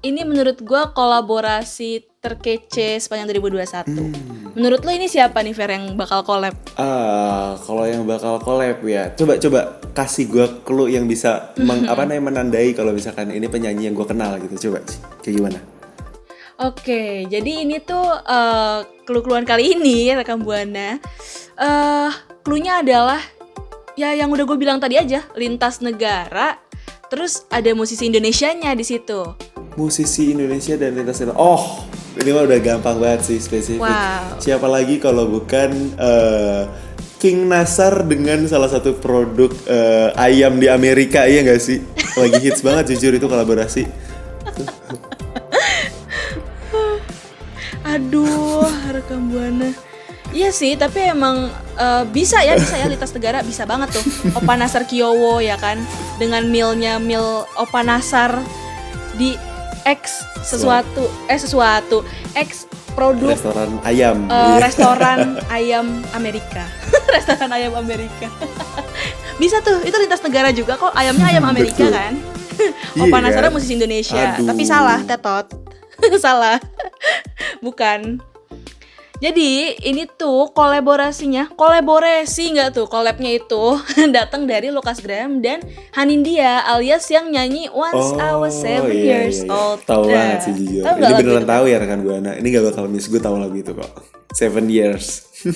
ini 0.00 0.24
menurut 0.24 0.64
gue 0.64 0.82
kolaborasi 0.96 2.08
terkece 2.20 3.00
sepanjang 3.00 3.32
2021. 3.36 4.56
Menurut 4.56 4.80
lo 4.84 4.90
ini 4.92 5.08
siapa 5.08 5.40
nih 5.40 5.54
Fer 5.56 5.76
yang 5.76 5.96
bakal 5.96 6.24
collab? 6.24 6.52
Ah, 6.76 7.56
kalau 7.64 7.84
yang 7.84 8.04
bakal 8.04 8.40
collab 8.40 8.80
ya, 8.84 9.12
coba 9.16 9.36
coba 9.36 9.60
kasih 9.92 10.28
gue 10.28 10.46
clue 10.64 10.92
yang 10.92 11.04
bisa 11.04 11.52
meng, 11.60 11.88
apa 11.88 12.04
namanya 12.04 12.32
menandai 12.32 12.72
kalau 12.76 12.92
misalkan 12.92 13.32
ini 13.32 13.48
penyanyi 13.48 13.88
yang 13.88 13.96
gue 13.96 14.08
kenal 14.08 14.36
gitu. 14.40 14.68
Coba 14.68 14.84
kayak 15.20 15.34
gimana? 15.36 15.60
Oke, 16.60 17.24
jadi 17.24 17.64
ini 17.64 17.80
tuh 17.80 18.04
uh, 18.04 18.84
clue-cluean 19.08 19.48
kali 19.48 19.80
ini 19.80 20.12
rekam 20.12 20.44
buana. 20.44 21.00
Uh, 21.56 22.12
clue-nya 22.44 22.84
adalah 22.84 23.20
ya 23.96 24.12
yang 24.12 24.28
udah 24.28 24.44
gue 24.44 24.58
bilang 24.60 24.76
tadi 24.76 25.00
aja, 25.00 25.24
lintas 25.36 25.80
negara. 25.80 26.60
Terus 27.08 27.48
ada 27.48 27.72
musisi 27.72 28.06
Indonesianya 28.06 28.76
di 28.76 28.84
situ. 28.84 29.49
Musisi 29.78 30.34
Indonesia 30.34 30.74
dan 30.74 30.98
lintas 30.98 31.22
negara. 31.22 31.38
Oh, 31.38 31.86
ini 32.18 32.30
mah 32.34 32.42
udah 32.42 32.58
gampang 32.58 32.98
banget 32.98 33.30
sih 33.30 33.38
spesifik. 33.38 33.86
Wow. 33.86 34.42
Siapa 34.42 34.66
lagi 34.66 34.98
kalau 34.98 35.30
bukan 35.30 35.94
eh, 35.94 36.62
King 37.22 37.46
Nasar 37.46 38.02
dengan 38.08 38.48
salah 38.50 38.66
satu 38.66 38.98
produk 38.98 39.52
eh, 39.70 40.10
ayam 40.18 40.58
di 40.58 40.66
Amerika 40.66 41.28
iya 41.30 41.46
nggak 41.46 41.62
sih? 41.62 41.78
Lagi 42.18 42.38
hits 42.42 42.66
banget 42.66 42.96
jujur 42.96 43.14
itu 43.14 43.30
kolaborasi. 43.30 43.86
Aduh, 47.90 48.70
rekam 48.90 49.30
buana. 49.30 49.70
Iya 50.30 50.54
sih, 50.54 50.78
tapi 50.78 51.02
emang 51.02 51.50
uh, 51.74 52.06
bisa 52.06 52.38
ya, 52.46 52.54
bisa 52.54 52.78
ya 52.78 52.86
lintas 52.86 53.10
negara 53.10 53.42
bisa 53.42 53.66
banget 53.66 53.98
tuh. 53.98 54.04
Opa 54.38 54.54
Nasar 54.54 54.86
Kiowo 54.86 55.42
ya 55.42 55.58
kan, 55.58 55.82
dengan 56.22 56.46
milnya 56.46 57.02
mil 57.02 57.42
Opa 57.58 57.82
Nasar 57.82 58.38
di 59.18 59.34
X 59.90 60.22
sesuatu, 60.46 61.10
eh 61.26 61.38
sesuatu, 61.38 62.06
X 62.38 62.70
produk 62.94 63.34
Restoran 63.34 63.70
ayam. 63.82 64.26
uh, 64.30 64.58
restoran 64.64 65.38
ayam 65.50 65.86
Amerika. 66.14 66.66
restoran 67.10 67.50
ayam 67.50 67.74
Amerika. 67.74 68.30
bisa 69.40 69.58
tuh, 69.64 69.82
itu 69.82 69.96
lintas 69.98 70.22
negara 70.22 70.54
juga 70.54 70.78
kok. 70.78 70.92
Ayamnya 70.94 71.26
ayam 71.26 71.44
Amerika 71.48 71.82
Betul. 71.82 71.94
kan. 71.96 72.14
Opa 73.02 73.18
Nasarnya 73.18 73.50
kan? 73.50 73.56
musisi 73.56 73.72
Indonesia, 73.74 74.36
Aduh. 74.36 74.46
tapi 74.46 74.62
salah, 74.62 75.00
tetot. 75.02 75.46
salah. 76.20 76.60
Bukan. 77.64 78.20
Jadi 79.20 79.76
ini 79.84 80.08
tuh 80.08 80.48
kolaborasinya, 80.56 81.52
kolaborasi 81.52 82.56
nggak 82.56 82.72
tuh 82.72 82.86
collabnya 82.88 83.36
itu 83.36 83.76
datang 84.16 84.48
dari 84.48 84.72
Lucas 84.72 85.04
Graham 85.04 85.44
dan 85.44 85.60
Hanindia 85.92 86.64
alias 86.64 87.04
yang 87.12 87.28
nyanyi 87.28 87.68
Once 87.68 88.16
I 88.16 88.32
Was 88.40 88.56
Seven 88.56 88.88
iya, 88.96 89.28
Years 89.28 89.44
iya, 89.44 89.52
iya. 89.52 89.52
Old. 89.52 89.80
Tahu 89.84 90.02
Nah, 90.08 90.16
banget 90.16 90.38
sih 90.48 90.52
jujur. 90.56 90.82
tahu 90.88 90.94
nggak 90.96 91.10
Ini 91.12 91.20
beneran 91.20 91.46
tahu 91.46 91.64
ya 91.68 91.76
rekan 91.84 92.00
buana. 92.00 92.30
Ini 92.40 92.46
gak 92.48 92.64
bakal 92.72 92.84
miss 92.88 93.12
gue 93.12 93.20
tahu 93.20 93.36
lagu 93.36 93.52
itu 93.52 93.72
kok. 93.76 93.92
Seven 94.32 94.72
years. 94.72 95.28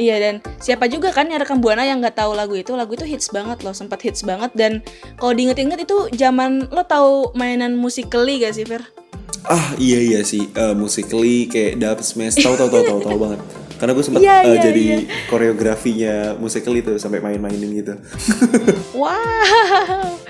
Iya 0.00 0.16
dan 0.16 0.34
siapa 0.64 0.88
juga 0.88 1.12
kan 1.12 1.28
yang 1.28 1.44
rekam 1.44 1.60
buana 1.60 1.84
yang 1.84 2.00
nggak 2.00 2.16
tahu 2.16 2.32
lagu 2.32 2.56
itu 2.56 2.72
lagu 2.72 2.96
itu 2.96 3.04
hits 3.04 3.28
banget 3.28 3.60
loh 3.60 3.76
sempat 3.76 4.00
hits 4.00 4.24
banget 4.24 4.48
dan 4.56 4.80
kalau 5.20 5.36
diinget-inget 5.36 5.84
itu 5.84 6.08
zaman 6.16 6.72
lo 6.72 6.88
tahu 6.88 7.36
mainan 7.36 7.76
musikally 7.76 8.40
gak 8.40 8.56
sih 8.56 8.64
Fer? 8.64 8.80
Ah 9.48 9.72
iya 9.80 9.98
iya 10.00 10.20
sih 10.26 10.48
uh, 10.52 10.76
musically 10.76 11.48
kayak 11.48 11.80
Dub 11.80 12.00
Smash 12.04 12.36
tahu 12.40 12.54
tahu 12.56 12.68
tahu 12.68 12.84
tahu 12.84 13.00
tahu 13.04 13.18
banget. 13.18 13.40
Karena 13.80 13.96
gue 13.96 14.04
sempat 14.04 14.20
Iya, 14.20 14.36
uh, 14.36 14.44
iya, 14.44 14.60
jadi 14.60 14.84
iya. 14.84 14.98
koreografinya 15.32 16.14
musically 16.36 16.84
tuh 16.84 17.00
sampai 17.00 17.24
main-mainin 17.24 17.70
gitu. 17.80 17.94
Wow, 19.00 20.20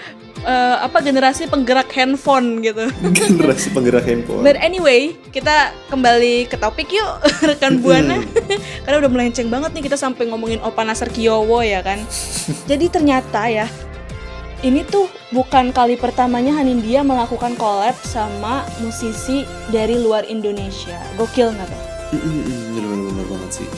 Eh, 0.41 0.77
apa 0.81 1.05
generasi 1.05 1.45
penggerak 1.53 1.93
handphone 1.93 2.65
gitu. 2.65 2.89
Generasi 3.13 3.77
penggerak 3.77 4.09
handphone. 4.09 4.41
But 4.41 4.57
anyway, 4.57 5.13
kita 5.37 5.77
kembali 5.93 6.49
ke 6.49 6.57
topik 6.57 6.89
yuk 6.89 7.21
rekan 7.53 7.85
buana. 7.85 8.25
Karena 8.89 8.97
udah 9.05 9.11
melenceng 9.13 9.53
banget 9.53 9.77
nih 9.77 9.85
kita 9.85 10.01
sampai 10.01 10.33
ngomongin 10.33 10.65
Opa 10.65 10.81
Nasar 10.81 11.13
Kiowo 11.13 11.61
ya 11.61 11.85
kan. 11.85 12.01
Jadi 12.65 12.89
ternyata 12.89 13.53
ya 13.53 13.69
ini 14.61 14.85
tuh 14.85 15.09
bukan 15.33 15.73
kali 15.73 15.97
pertamanya 15.97 16.53
Hanindia 16.53 17.01
melakukan 17.01 17.57
collab 17.57 17.97
sama 18.05 18.69
musisi 18.85 19.49
dari 19.73 19.97
luar 19.97 20.29
Indonesia. 20.29 21.01
Gokil 21.17 21.57
nggak 21.57 21.69
tuh? 21.69 21.83
Bener-bener 22.77 23.25
banget 23.25 23.51
sih. 23.63 23.69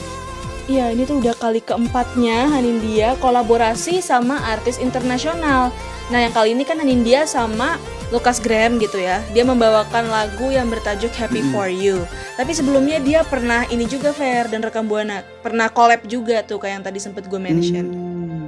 Iya, 0.63 0.95
ini 0.95 1.03
tuh 1.03 1.19
udah 1.19 1.35
kali 1.35 1.59
keempatnya 1.59 2.47
Hanindia 2.47 3.19
kolaborasi 3.19 3.99
sama 3.99 4.39
artis 4.47 4.79
internasional. 4.79 5.75
Nah, 6.07 6.19
yang 6.23 6.31
kali 6.31 6.55
ini 6.55 6.63
kan 6.63 6.79
Hanindia 6.79 7.27
sama 7.27 7.75
Lucas 8.11 8.39
Graham 8.39 8.79
gitu 8.79 8.99
ya. 8.99 9.19
Dia 9.35 9.43
membawakan 9.43 10.07
lagu 10.07 10.51
yang 10.51 10.71
bertajuk 10.71 11.11
Happy 11.15 11.43
For 11.51 11.67
You. 11.67 12.07
Tapi 12.39 12.51
sebelumnya 12.55 13.03
dia 13.03 13.27
pernah 13.27 13.67
ini 13.67 13.87
juga 13.87 14.15
Fair 14.15 14.47
dan 14.47 14.63
rekam 14.63 14.87
buana. 14.87 15.23
Pernah 15.43 15.67
collab 15.67 16.07
juga 16.07 16.43
tuh 16.47 16.59
kayak 16.63 16.79
yang 16.79 16.85
tadi 16.87 16.99
sempet 16.99 17.27
gue 17.27 17.39
mention. 17.39 17.87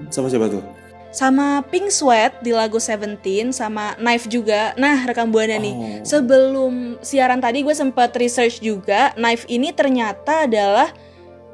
Sama 0.08 0.32
siapa 0.32 0.48
tuh? 0.48 0.85
Sama 1.16 1.64
Pink 1.72 1.88
Sweat 1.96 2.44
di 2.44 2.52
lagu 2.52 2.76
Seventeen 2.76 3.56
sama 3.56 3.96
Knife 3.96 4.28
juga. 4.28 4.76
Nah, 4.76 5.08
rekam 5.08 5.32
buana 5.32 5.56
nih. 5.56 6.04
Sebelum 6.04 7.00
siaran 7.00 7.40
tadi 7.40 7.64
gue 7.64 7.72
sempet 7.72 8.12
research 8.20 8.60
juga, 8.60 9.16
Knife 9.16 9.48
ini 9.48 9.72
ternyata 9.72 10.44
adalah 10.44 10.92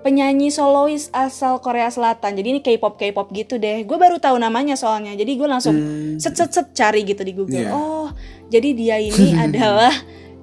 penyanyi 0.02 0.50
solois 0.50 1.14
asal 1.14 1.62
Korea 1.62 1.94
Selatan. 1.94 2.34
Jadi 2.34 2.48
ini 2.58 2.62
K-pop 2.66 2.98
K-pop 2.98 3.30
gitu 3.38 3.62
deh. 3.62 3.86
Gue 3.86 4.02
baru 4.02 4.18
tahu 4.18 4.42
namanya 4.42 4.74
soalnya. 4.74 5.14
Jadi 5.14 5.38
gue 5.38 5.46
langsung 5.46 5.78
set 6.18 6.34
set 6.34 6.50
set 6.50 6.74
cari 6.74 7.06
gitu 7.06 7.22
di 7.22 7.34
Google. 7.38 7.70
Iya. 7.70 7.72
Oh, 7.72 8.10
jadi 8.50 8.74
dia 8.74 8.98
ini 8.98 9.38
adalah 9.46 9.94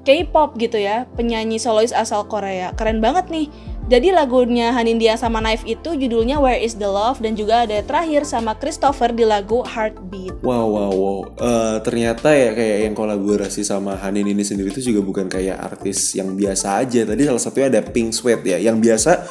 K-pop 0.06 0.56
gitu 0.56 0.78
ya, 0.78 1.04
penyanyi 1.18 1.58
solois 1.58 1.90
asal 1.90 2.24
Korea. 2.30 2.70
Keren 2.78 3.02
banget 3.02 3.28
nih. 3.28 3.50
Jadi 3.88 4.12
lagunya 4.12 4.68
Hanindia 4.76 5.16
sama 5.16 5.40
Knife 5.40 5.64
itu 5.64 5.96
judulnya 5.96 6.36
Where 6.36 6.60
Is 6.60 6.76
the 6.76 6.84
Love 6.84 7.24
dan 7.24 7.32
juga 7.32 7.64
ada 7.64 7.80
terakhir 7.80 8.28
sama 8.28 8.52
Christopher 8.52 9.16
di 9.16 9.24
lagu 9.24 9.64
Heartbeat. 9.64 10.44
Wow 10.44 10.76
wow 10.76 10.92
wow. 10.92 11.18
Eh, 11.40 11.76
ternyata 11.80 12.36
ya 12.36 12.52
kayak 12.52 12.78
yang 12.84 12.92
kolaborasi 12.92 13.64
sama 13.64 13.96
Hanin 13.96 14.28
ini 14.28 14.44
sendiri 14.44 14.68
itu 14.68 14.92
juga 14.92 15.00
bukan 15.00 15.24
kayak 15.32 15.56
artis 15.56 16.12
yang 16.12 16.36
biasa 16.36 16.84
aja. 16.84 17.08
Tadi 17.08 17.22
salah 17.24 17.40
satunya 17.40 17.72
ada 17.72 17.80
Pink 17.80 18.12
Sweat 18.12 18.44
ya, 18.44 18.60
yang 18.60 18.76
biasa 18.76 19.24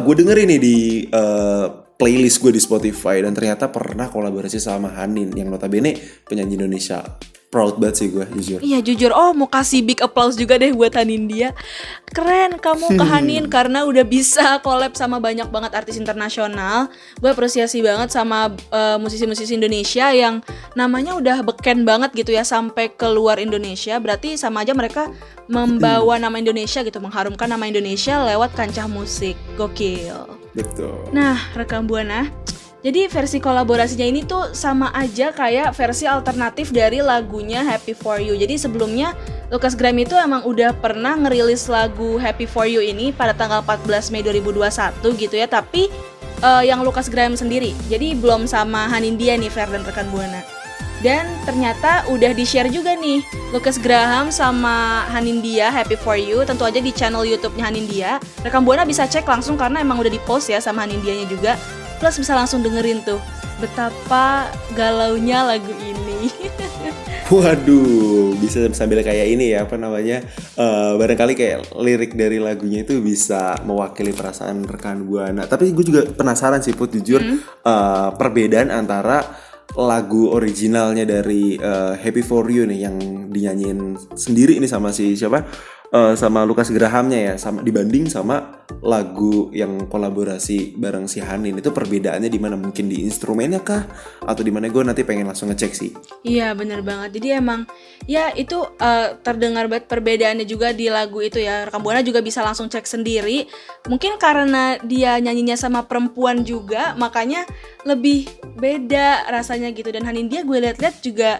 gue 0.00 0.14
dengerin 0.24 0.56
nih 0.56 0.60
di 0.60 0.76
eh, 1.12 1.66
playlist 2.00 2.40
gue 2.40 2.56
di 2.56 2.60
Spotify 2.64 3.20
dan 3.20 3.36
ternyata 3.36 3.68
pernah 3.68 4.08
kolaborasi 4.08 4.56
sama 4.56 4.96
Hanin 4.96 5.36
yang 5.36 5.52
notabene 5.52 5.96
penyanyi 6.24 6.56
Indonesia. 6.56 7.04
Proud 7.46 7.78
banget 7.78 8.02
sih 8.02 8.08
gue 8.10 8.26
jujur. 8.36 8.58
Iya 8.58 8.82
jujur, 8.82 9.14
oh 9.14 9.30
mau 9.30 9.46
kasih 9.46 9.86
big 9.86 10.02
applause 10.02 10.34
juga 10.34 10.58
deh 10.58 10.74
buat 10.74 10.90
Hanindia 10.90 11.54
Keren 12.10 12.56
kamu 12.56 12.96
ke 12.96 13.04
Hanin 13.04 13.44
karena 13.54 13.84
udah 13.84 14.00
bisa 14.06 14.58
collab 14.64 14.96
sama 14.96 15.20
banyak 15.20 15.46
banget 15.52 15.76
artis 15.76 16.00
internasional. 16.00 16.88
Gue 17.20 17.30
apresiasi 17.30 17.84
banget 17.84 18.08
sama 18.08 18.50
eh, 18.50 18.96
musisi-musisi 18.96 19.54
Indonesia 19.54 20.10
yang 20.10 20.40
namanya 20.72 21.14
udah 21.18 21.44
beken 21.44 21.84
banget 21.84 22.16
gitu 22.16 22.32
ya 22.32 22.46
Sampai 22.46 22.94
keluar 22.94 23.36
Indonesia. 23.36 24.00
Berarti 24.00 24.34
sama 24.40 24.64
aja 24.64 24.72
mereka 24.72 25.12
membawa 25.46 26.18
nama 26.18 26.40
Indonesia 26.40 26.82
gitu 26.82 26.98
Mengharumkan 26.98 27.46
nama 27.46 27.68
Indonesia 27.68 28.16
lewat 28.22 28.56
kancah 28.56 28.88
musik. 28.88 29.38
Gokil. 29.60 30.16
Betul. 30.56 31.12
Nah, 31.12 31.36
rekam 31.52 31.84
buana. 31.84 32.32
Jadi 32.84 33.08
versi 33.08 33.40
kolaborasinya 33.40 34.04
ini 34.04 34.20
tuh 34.22 34.52
sama 34.52 34.92
aja 34.92 35.32
kayak 35.32 35.72
versi 35.72 36.04
alternatif 36.04 36.70
dari 36.70 37.00
lagunya 37.00 37.64
Happy 37.64 37.96
For 37.96 38.20
You. 38.20 38.36
Jadi 38.36 38.60
sebelumnya 38.60 39.16
Lucas 39.48 39.72
Graham 39.72 39.96
itu 40.04 40.12
emang 40.12 40.44
udah 40.44 40.76
pernah 40.76 41.16
ngerilis 41.16 41.72
lagu 41.72 42.20
Happy 42.20 42.44
For 42.44 42.68
You 42.68 42.84
ini 42.84 43.16
pada 43.16 43.32
tanggal 43.32 43.64
14 43.64 44.12
Mei 44.12 44.20
2021 44.20 45.02
gitu 45.16 45.34
ya. 45.34 45.48
Tapi 45.48 45.88
eh, 46.44 46.62
yang 46.68 46.84
Lucas 46.84 47.08
Graham 47.08 47.32
sendiri. 47.32 47.72
Jadi 47.88 48.12
belum 48.12 48.44
sama 48.44 48.92
Hanindia 48.92 49.40
nih 49.40 49.48
Fer 49.48 49.72
dan 49.72 49.82
rekan 49.82 50.06
buana. 50.12 50.44
Dan 51.04 51.28
ternyata 51.44 52.08
udah 52.08 52.32
di-share 52.32 52.72
juga 52.72 52.96
nih 52.96 53.20
Lucas 53.52 53.76
Graham 53.76 54.32
sama 54.32 55.04
Hanindia 55.12 55.68
Happy 55.68 55.92
For 55.92 56.16
You 56.16 56.40
Tentu 56.48 56.64
aja 56.64 56.80
di 56.80 56.88
channel 56.88 57.20
YouTube-nya 57.28 57.68
Hanindia 57.68 58.16
Rekam 58.40 58.64
Buana 58.64 58.88
bisa 58.88 59.04
cek 59.04 59.28
langsung 59.28 59.60
karena 59.60 59.84
emang 59.84 60.00
udah 60.00 60.08
di-post 60.08 60.48
ya 60.48 60.56
sama 60.56 60.88
Hanindianya 60.88 61.28
juga 61.28 61.60
Plus 61.96 62.16
bisa 62.20 62.36
langsung 62.36 62.60
dengerin 62.60 63.00
tuh 63.02 63.20
betapa 63.56 64.52
galaunya 64.76 65.44
lagu 65.44 65.72
ini. 65.80 66.28
Waduh, 67.32 68.38
bisa 68.38 68.70
sambil 68.70 69.02
kayak 69.02 69.26
ini 69.34 69.50
ya 69.50 69.66
apa 69.66 69.74
namanya? 69.74 70.22
eh, 70.54 70.92
barangkali 70.94 71.32
kayak 71.34 71.74
lirik 71.74 72.14
dari 72.14 72.38
lagunya 72.38 72.86
itu 72.86 73.02
bisa 73.02 73.58
mewakili 73.66 74.14
perasaan 74.14 74.62
rekan 74.62 75.02
buana. 75.02 75.42
Tapi 75.48 75.74
gue 75.74 75.84
juga 75.84 76.02
penasaran 76.06 76.62
sih 76.62 76.76
put 76.76 76.94
jujur 76.94 77.18
eh, 77.66 78.08
perbedaan 78.14 78.70
antara 78.70 79.26
lagu 79.74 80.30
originalnya 80.30 81.02
dari 81.02 81.58
eh, 81.58 81.94
Happy 81.98 82.22
for 82.22 82.46
You 82.46 82.70
nih 82.70 82.86
yang 82.86 82.96
dinyanyiin 83.34 83.98
sendiri 84.14 84.62
ini 84.62 84.70
sama 84.70 84.94
si 84.94 85.18
siapa? 85.18 85.42
Eh, 85.86 86.14
sama 86.18 86.42
Lukas 86.42 86.66
Grahamnya 86.74 87.32
ya, 87.32 87.34
sama 87.38 87.62
dibanding 87.62 88.10
sama 88.10 88.58
lagu 88.82 89.54
yang 89.54 89.86
kolaborasi 89.86 90.74
bareng 90.74 91.06
si 91.06 91.22
Hanin 91.22 91.62
itu 91.62 91.70
perbedaannya 91.70 92.26
di 92.26 92.42
mana 92.42 92.58
mungkin 92.58 92.90
di 92.90 93.06
instrumennya 93.06 93.62
kah 93.62 93.86
atau 94.26 94.42
di 94.42 94.50
mana 94.50 94.66
gue 94.66 94.82
nanti 94.82 95.06
pengen 95.06 95.30
langsung 95.30 95.46
ngecek 95.54 95.72
sih. 95.78 95.90
Iya 96.26 96.58
bener 96.58 96.82
banget. 96.82 97.22
Jadi 97.22 97.38
emang 97.38 97.70
ya 98.10 98.34
itu 98.34 98.66
eh, 98.82 99.14
terdengar 99.22 99.70
banget 99.70 99.86
perbedaannya 99.86 100.42
juga 100.42 100.74
di 100.74 100.90
lagu 100.90 101.22
itu 101.22 101.38
ya. 101.38 101.70
Rekam 101.70 101.86
Buana 101.86 102.02
juga 102.02 102.18
bisa 102.18 102.42
langsung 102.42 102.66
cek 102.66 102.82
sendiri. 102.82 103.46
Mungkin 103.86 104.18
karena 104.18 104.82
dia 104.82 105.22
nyanyinya 105.22 105.54
sama 105.54 105.86
perempuan 105.86 106.42
juga, 106.42 106.98
makanya 106.98 107.46
lebih 107.86 108.26
beda 108.58 109.30
rasanya 109.30 109.70
gitu. 109.70 109.94
Dan 109.94 110.02
Hanin 110.02 110.26
dia 110.26 110.42
gue 110.42 110.58
liat-liat 110.58 110.98
juga 110.98 111.38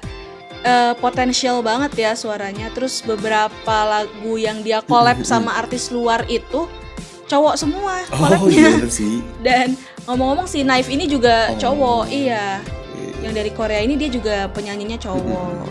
eh, 0.62 0.94
potensial 0.96 1.60
banget 1.60 1.92
ya 1.98 2.12
suaranya. 2.12 2.70
Terus 2.70 3.00
beberapa 3.00 3.76
lagu 3.82 4.36
yang 4.36 4.60
dia 4.60 4.80
collab 4.80 5.20
sama 5.22 5.56
artis 5.56 5.90
luar 5.90 6.24
itu 6.26 6.64
cowok 7.26 7.54
semua 7.58 8.06
Oh 8.06 8.22
collabnya. 8.22 8.54
iya 8.54 8.68
bener 8.78 8.90
sih. 8.90 9.18
Dan 9.46 9.74
ngomong-ngomong 10.04 10.46
si 10.46 10.62
Knife 10.62 10.88
ini 10.88 11.04
juga 11.04 11.50
Oh. 11.50 11.58
cowok, 11.58 12.02
iya. 12.08 12.62
Yang 13.20 13.32
dari 13.34 13.50
Korea 13.50 13.80
ini 13.82 13.96
dia 13.96 14.08
juga 14.08 14.46
penyanyinya 14.48 14.96
cowok. 14.96 15.66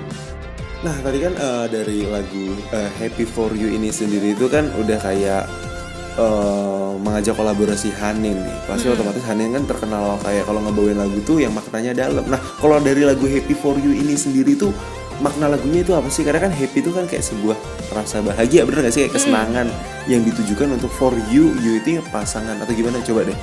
Nah 0.83 0.95
tadi 1.01 1.17
kan 1.17 1.33
eh, 1.33 1.65
dari 1.65 2.05
lagu 2.05 2.45
eh, 2.69 2.89
Happy 2.99 3.23
for 3.23 3.49
You 3.51 3.71
ini 3.71 3.89
sendiri 3.89 4.33
itu 4.33 4.45
kan 4.45 4.69
udah 4.75 4.99
kayak 4.99 5.47
eh, 6.15 6.91
mengajak 6.99 7.35
kolaborasi 7.35 7.91
Hanin 7.95 8.39
nih. 8.41 8.57
Pasti 8.65 8.87
otomatis 8.91 9.23
Hanin 9.27 9.53
kan 9.55 9.63
terkenal 9.67 10.19
kayak 10.23 10.47
kalau 10.47 10.59
ngebawain 10.63 10.97
lagu 10.97 11.19
tuh 11.23 11.43
yang 11.43 11.51
maknanya 11.51 11.95
dalam. 11.95 12.25
Nah 12.27 12.39
kalau 12.59 12.79
dari 12.79 13.03
lagu 13.03 13.27
Happy 13.27 13.53
for 13.55 13.75
You 13.79 13.91
ini 13.91 14.15
sendiri 14.15 14.55
tuh 14.55 14.73
makna 15.23 15.47
lagunya 15.47 15.83
itu 15.83 15.93
apa 15.95 16.07
sih? 16.11 16.27
Karena 16.27 16.49
kan 16.49 16.51
happy 16.51 16.83
itu 16.83 16.91
kan 16.91 17.07
kayak 17.07 17.23
sebuah 17.23 17.57
rasa 17.95 18.19
bahagia, 18.19 18.67
bener 18.67 18.87
gak 18.87 18.93
sih? 18.95 19.01
Kayak 19.07 19.13
kesenangan 19.15 19.67
yang 20.11 20.21
ditujukan 20.27 20.75
untuk 20.75 20.91
for 20.91 21.15
you, 21.31 21.55
you 21.63 21.79
itu 21.79 22.03
pasangan 22.11 22.59
atau 22.59 22.73
gimana? 22.75 22.99
Coba 23.03 23.23
deh. 23.27 23.37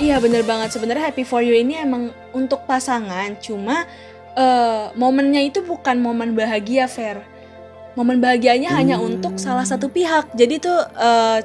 Iya 0.00 0.16
bener 0.16 0.40
banget 0.48 0.72
sebenarnya 0.72 1.12
Happy 1.12 1.28
for 1.28 1.44
You 1.44 1.52
ini 1.52 1.76
emang 1.76 2.08
untuk 2.32 2.64
pasangan, 2.64 3.36
cuma 3.36 3.84
eh, 4.32 4.84
momennya 4.96 5.44
itu 5.44 5.60
bukan 5.60 6.00
momen 6.00 6.32
bahagia 6.32 6.88
Fair. 6.88 7.20
Momen 7.98 8.22
bahagianya 8.22 8.72
hanya 8.80 8.96
untuk 8.96 9.36
salah 9.36 9.66
satu 9.68 9.92
pihak. 9.92 10.32
Jadi 10.32 10.56
tuh 10.56 10.78
eh, 10.96 11.44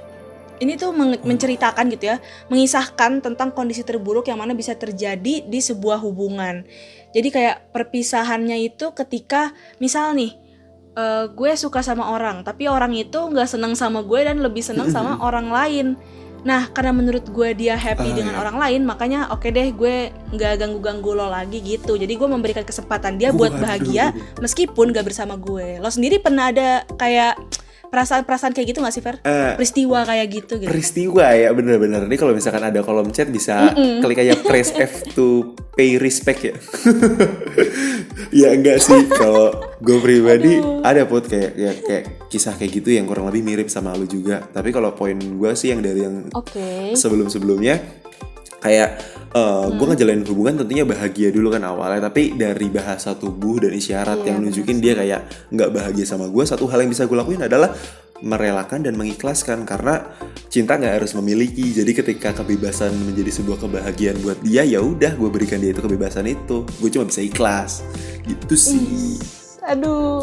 ini 0.59 0.75
tuh 0.75 0.95
meng- 0.95 1.19
menceritakan 1.21 1.91
gitu 1.91 2.15
ya, 2.15 2.17
mengisahkan 2.47 3.19
tentang 3.19 3.51
kondisi 3.51 3.83
terburuk 3.83 4.27
yang 4.27 4.39
mana 4.39 4.55
bisa 4.55 4.71
terjadi 4.73 5.43
di 5.43 5.59
sebuah 5.59 5.99
hubungan. 5.99 6.63
Jadi 7.11 7.27
kayak 7.31 7.71
perpisahannya 7.71 8.59
itu 8.59 8.91
ketika 8.91 9.51
misal 9.79 10.15
nih 10.15 10.35
eh, 10.95 11.25
gue 11.27 11.51
suka 11.55 11.83
sama 11.83 12.11
orang, 12.11 12.43
tapi 12.43 12.67
orang 12.67 12.95
itu 12.95 13.19
nggak 13.19 13.47
senang 13.47 13.75
sama 13.75 14.03
gue 14.03 14.19
dan 14.23 14.39
lebih 14.39 14.63
senang 14.63 14.87
sama 14.87 15.19
orang 15.27 15.51
lain. 15.51 15.87
Nah, 16.45 16.69
karena 16.69 16.93
menurut 16.93 17.25
gue 17.33 17.57
dia 17.57 17.73
happy 17.73 18.13
Ah, 18.13 18.15
dengan 18.21 18.37
iya. 18.37 18.41
orang 18.45 18.57
lain, 18.61 18.81
makanya 18.85 19.33
oke 19.33 19.49
deh 19.49 19.73
gue 19.73 20.13
nggak 20.29 20.61
ganggu-ganggu 20.61 21.17
lo 21.17 21.25
lagi 21.25 21.57
gitu. 21.57 21.97
Jadi 21.97 22.13
gue 22.13 22.29
memberikan 22.29 22.61
kesempatan 22.61 23.17
dia 23.17 23.33
buat 23.33 23.49
bahagia 23.57 24.13
meskipun 24.37 24.93
gak 24.93 25.09
bersama 25.09 25.41
gue. 25.41 25.81
Lo 25.81 25.89
sendiri 25.89 26.21
pernah 26.21 26.53
ada 26.53 26.85
kayak 27.01 27.33
perasaan-perasaan 27.87 28.51
kayak 28.51 28.67
gitu 28.73 28.79
gak 28.81 28.93
sih 28.93 29.03
Fer? 29.03 29.17
Eh, 29.21 29.53
Peristiwa 29.55 30.03
kayak 30.03 30.27
gitu 30.27 30.53
gitu. 30.59 30.69
peristiwa 30.69 31.25
ya 31.31 31.49
bener-bener 31.51 32.05
ini 32.05 32.17
kalau 32.17 32.33
misalkan 32.33 32.63
ada 32.63 32.79
kolom 32.81 33.09
chat 33.09 33.29
bisa 33.29 33.71
klik 34.01 34.19
aja 34.19 34.35
press 34.41 34.73
F 34.73 35.15
to 35.15 35.53
pay 35.73 35.99
respect 35.99 36.41
ya 36.43 36.55
ya 38.45 38.49
enggak 38.55 38.79
sih 38.79 39.07
kalau 39.09 39.51
gue 39.79 39.97
pribadi 39.99 40.59
ada 40.81 41.03
put 41.05 41.27
kayak 41.27 41.51
ya, 41.55 41.71
kayak 41.75 42.03
kisah 42.27 42.55
kayak 42.55 42.71
gitu 42.81 42.95
yang 42.95 43.05
kurang 43.05 43.27
lebih 43.27 43.43
mirip 43.43 43.67
sama 43.67 43.95
lu 43.95 44.07
juga 44.07 44.43
tapi 44.51 44.71
kalau 44.71 44.91
poin 44.91 45.15
gue 45.15 45.51
sih 45.55 45.71
yang 45.71 45.79
dari 45.83 46.03
yang 46.03 46.27
Oke. 46.31 46.95
sebelum-sebelumnya 46.95 47.79
kayak 48.59 49.14
eh 49.31 49.67
gue 49.73 49.85
ngejalanin 49.85 50.27
hubungan 50.27 50.61
tentunya 50.61 50.83
bahagia 50.83 51.31
dulu 51.31 51.49
kan 51.55 51.63
awalnya 51.65 52.11
tapi 52.11 52.35
dari 52.35 52.67
bahasa 52.69 53.15
tubuh 53.15 53.63
dan 53.63 53.73
isyarat 53.73 54.25
Iya, 54.25 54.33
yang 54.33 54.37
nunjukin 54.41 54.77
dia 54.81 54.93
kayak 54.97 55.49
nggak 55.53 55.69
bahagia 55.69 56.05
sama 56.05 56.25
gue 56.29 56.43
satu 56.45 56.65
hal 56.65 56.81
yang 56.81 56.91
bisa 56.91 57.05
gue 57.05 57.17
lakuin 57.17 57.45
adalah 57.45 57.73
merelakan 58.23 58.81
dan 58.81 58.95
mengikhlaskan 58.95 59.67
karena 59.67 60.07
cinta 60.47 60.79
nggak 60.79 61.03
harus 61.03 61.11
memiliki. 61.19 61.75
Jadi 61.75 61.91
ketika 61.91 62.31
kebebasan 62.31 62.95
menjadi 62.95 63.27
sebuah 63.27 63.59
kebahagiaan 63.59 64.17
buat 64.23 64.39
dia 64.39 64.63
ya 64.63 64.79
udah 64.79 65.19
gue 65.19 65.29
berikan 65.29 65.59
dia 65.59 65.75
itu 65.75 65.83
kebebasan 65.83 66.25
itu. 66.31 66.63
Gue 66.79 66.89
cuma 66.89 67.05
bisa 67.05 67.19
ikhlas. 67.19 67.83
Gitu 68.23 68.55
sih 68.55 69.44
Aduh, 69.65 70.21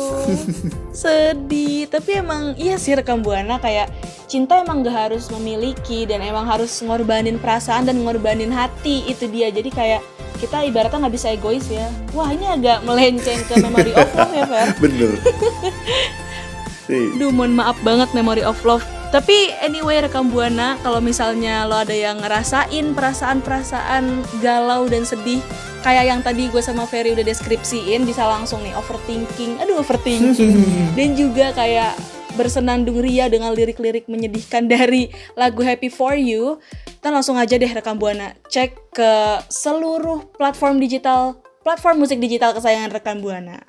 sedih. 1.02 1.90
Tapi 1.90 2.22
emang 2.22 2.55
iya 2.55 2.78
sih 2.78 2.94
rekam 2.94 3.20
buana 3.20 3.59
kayak 3.59 3.90
cinta 4.31 4.62
emang 4.62 4.87
gak 4.87 5.11
harus 5.11 5.28
memiliki 5.35 6.07
dan 6.07 6.22
emang 6.22 6.46
harus 6.46 6.70
ngorbanin 6.81 7.42
perasaan 7.42 7.90
dan 7.90 8.00
ngorbanin 8.07 8.55
hati 8.55 9.02
itu 9.11 9.26
dia. 9.26 9.50
Jadi 9.50 9.70
kayak 9.74 10.02
kita 10.42 10.66
ibaratnya 10.66 11.07
nggak 11.07 11.14
bisa 11.14 11.28
egois 11.35 11.66
ya. 11.70 11.87
Wah 12.14 12.31
ini 12.31 12.46
agak 12.46 12.83
melenceng 12.83 13.42
ke 13.46 13.55
memory 13.62 13.94
of 13.94 14.11
love 14.11 14.35
ya 14.35 14.44
Fer. 14.46 14.68
bener 14.83 15.12
Nih, 16.90 17.14
Duh 17.14 17.31
mohon 17.31 17.55
maaf 17.55 17.78
banget 17.87 18.11
memory 18.11 18.42
of 18.42 18.59
love. 18.66 18.83
Tapi 19.14 19.55
anyway 19.62 20.02
rekam 20.02 20.33
buana 20.35 20.81
kalau 20.83 20.98
misalnya 20.98 21.62
lo 21.68 21.78
ada 21.78 21.94
yang 21.94 22.18
ngerasain 22.18 22.96
perasaan-perasaan 22.96 24.24
galau 24.42 24.90
dan 24.90 25.07
sedih 25.07 25.38
kayak 25.83 26.05
yang 26.09 26.21
tadi 26.23 26.49
gue 26.49 26.62
sama 26.62 26.87
Ferry 26.87 27.12
udah 27.12 27.27
deskripsiin 27.27 28.07
bisa 28.07 28.25
langsung 28.25 28.62
nih 28.62 28.73
overthinking. 28.79 29.59
Aduh 29.61 29.83
overthinking. 29.83 30.55
dan 30.97 31.09
juga 31.18 31.51
kayak 31.53 31.99
bersenandung 32.33 33.05
ria 33.05 33.29
dengan 33.29 33.53
lirik-lirik 33.53 34.09
menyedihkan 34.09 34.64
dari 34.64 35.12
lagu 35.37 35.61
Happy 35.61 35.92
For 35.92 36.16
You. 36.16 36.62
Kita 36.87 37.12
langsung 37.12 37.37
aja 37.37 37.59
deh 37.59 37.68
rekam 37.68 37.99
buana 37.99 38.33
cek 38.49 38.95
ke 38.95 39.12
seluruh 39.51 40.33
platform 40.38 40.79
digital 40.79 41.42
platform 41.66 42.07
musik 42.07 42.23
digital 42.23 42.55
kesayangan 42.55 42.95
rekan 42.95 43.18
buana. 43.21 43.61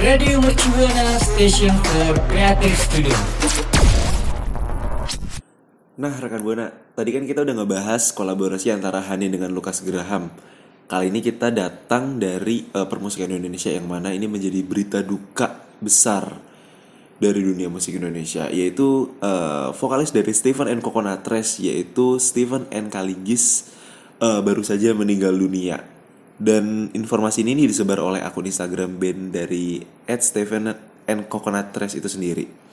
Radio 0.00 0.40
Mercubuana 0.40 1.20
Station 1.20 1.76
for 1.84 2.16
Creative 2.32 2.72
Studio. 2.72 3.12
Nah, 6.00 6.16
rekan 6.16 6.40
Buana, 6.40 6.72
tadi 6.94 7.10
kan 7.14 7.24
kita 7.26 7.46
udah 7.46 7.54
ngebahas 7.62 8.12
kolaborasi 8.14 8.74
antara 8.74 9.02
Hani 9.02 9.30
dengan 9.30 9.54
Lukas 9.54 9.82
Graham. 9.82 10.30
Kali 10.90 11.06
ini 11.06 11.22
kita 11.22 11.54
datang 11.54 12.18
dari 12.18 12.66
eh, 12.66 12.86
permusikan 12.86 13.30
Indonesia 13.30 13.70
yang 13.70 13.86
mana 13.86 14.10
ini 14.10 14.26
menjadi 14.26 14.58
berita 14.66 14.98
duka 15.06 15.62
besar 15.78 16.42
dari 17.20 17.46
dunia 17.46 17.70
musik 17.70 17.94
Indonesia, 17.94 18.50
yaitu 18.50 19.14
eh, 19.22 19.70
vokalis 19.70 20.10
dari 20.10 20.34
Stephen 20.34 20.66
and 20.66 20.82
Coconut 20.82 21.22
yaitu 21.62 22.18
Stephen 22.18 22.66
and 22.74 22.90
Kaligis 22.90 23.70
eh, 24.18 24.40
baru 24.42 24.66
saja 24.66 24.90
meninggal 24.90 25.38
dunia. 25.38 25.86
Dan 26.40 26.88
informasi 26.96 27.44
ini 27.44 27.68
disebar 27.68 28.00
oleh 28.00 28.24
akun 28.24 28.48
Instagram 28.48 28.96
band 28.96 29.36
dari 29.36 29.84
@stephen 30.08 30.72
and 31.04 31.28
Coconut 31.28 31.70
itu 31.76 32.08
sendiri 32.08 32.70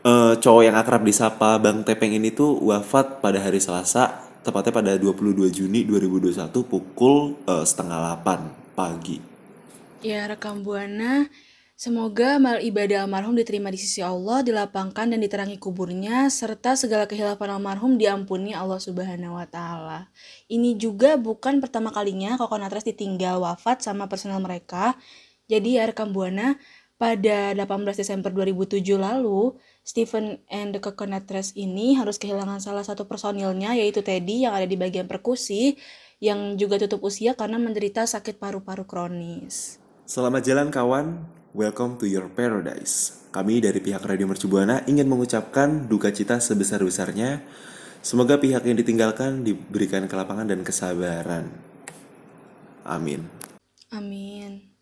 eh 0.00 0.34
cowok 0.40 0.62
yang 0.64 0.76
akrab 0.80 1.04
disapa 1.04 1.60
Bang 1.60 1.84
Tepeng 1.84 2.16
ini 2.16 2.32
tuh 2.32 2.56
wafat 2.64 3.20
pada 3.20 3.36
hari 3.36 3.60
Selasa, 3.60 4.24
tepatnya 4.40 4.72
pada 4.72 4.92
22 4.96 5.52
Juni 5.52 5.84
2021 5.84 6.48
pukul 6.64 7.36
eh, 7.44 7.64
setengah 7.68 8.16
8 8.24 8.72
pagi. 8.72 9.20
Ya 10.00 10.24
rekam 10.24 10.64
buana, 10.64 11.28
semoga 11.76 12.40
amal 12.40 12.64
ibadah 12.64 13.04
almarhum 13.04 13.36
diterima 13.36 13.68
di 13.68 13.76
sisi 13.76 14.00
Allah, 14.00 14.40
dilapangkan 14.40 15.12
dan 15.12 15.20
diterangi 15.20 15.60
kuburnya, 15.60 16.32
serta 16.32 16.80
segala 16.80 17.04
kehilafan 17.04 17.52
almarhum 17.52 18.00
diampuni 18.00 18.56
Allah 18.56 18.80
Subhanahu 18.80 19.36
wa 19.36 19.44
Ta'ala. 19.44 20.08
Ini 20.48 20.80
juga 20.80 21.20
bukan 21.20 21.60
pertama 21.60 21.92
kalinya 21.92 22.40
Coconut 22.40 22.72
Trash 22.72 22.88
ditinggal 22.88 23.44
wafat 23.44 23.84
sama 23.84 24.08
personel 24.08 24.40
mereka. 24.40 24.96
Jadi 25.52 25.76
ya 25.76 25.84
rekam 25.84 26.16
buana, 26.16 26.56
pada 26.96 27.56
18 27.56 27.96
Desember 27.96 28.28
2007 28.28 28.96
lalu, 29.00 29.56
Stephen 29.80 30.44
and 30.52 30.76
the 30.76 30.80
Coconut 30.80 31.24
Trash 31.26 31.56
ini 31.56 31.96
harus 31.96 32.20
kehilangan 32.20 32.60
salah 32.60 32.84
satu 32.84 33.08
personilnya 33.08 33.74
yaitu 33.74 34.04
Teddy 34.04 34.44
yang 34.44 34.54
ada 34.54 34.68
di 34.68 34.76
bagian 34.76 35.08
perkusi 35.08 35.80
yang 36.20 36.60
juga 36.60 36.76
tutup 36.76 37.04
usia 37.08 37.32
karena 37.32 37.56
menderita 37.56 38.04
sakit 38.04 38.36
paru-paru 38.36 38.84
kronis. 38.84 39.80
Selamat 40.04 40.42
jalan 40.44 40.68
kawan, 40.68 41.06
welcome 41.56 41.96
to 41.96 42.04
your 42.04 42.28
paradise. 42.28 43.24
Kami 43.30 43.62
dari 43.62 43.80
pihak 43.80 44.04
Radio 44.04 44.28
Mercubuana 44.28 44.84
ingin 44.84 45.06
mengucapkan 45.06 45.86
duka 45.88 46.12
cita 46.12 46.42
sebesar-besarnya 46.42 47.40
Semoga 48.00 48.40
pihak 48.40 48.64
yang 48.64 48.80
ditinggalkan 48.80 49.44
diberikan 49.44 50.08
kelapangan 50.08 50.48
dan 50.48 50.64
kesabaran. 50.64 51.52
Amin. 52.80 53.28
Amin. 53.92 54.72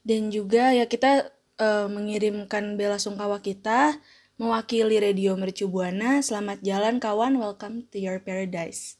Dan 0.00 0.32
juga 0.32 0.72
ya 0.72 0.88
kita 0.88 1.28
eh, 1.60 1.86
mengirimkan 1.92 2.80
bela 2.80 2.96
sungkawa 2.96 3.44
kita 3.44 4.00
mewakili 4.42 4.98
Radio 4.98 5.38
Mercu 5.38 5.70
Buana. 5.70 6.18
Selamat 6.18 6.58
jalan 6.66 6.98
kawan, 6.98 7.38
welcome 7.38 7.86
to 7.94 8.02
your 8.02 8.18
paradise. 8.18 8.98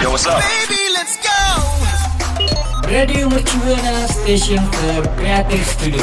Yo, 0.00 0.08
what's 0.08 0.24
up? 0.24 0.40
Radio 2.88 3.28
Mercu 3.28 3.52
Buana 3.60 4.08
Station 4.08 4.64
for 4.80 5.04
Creative 5.20 5.60
Studio. 5.60 6.00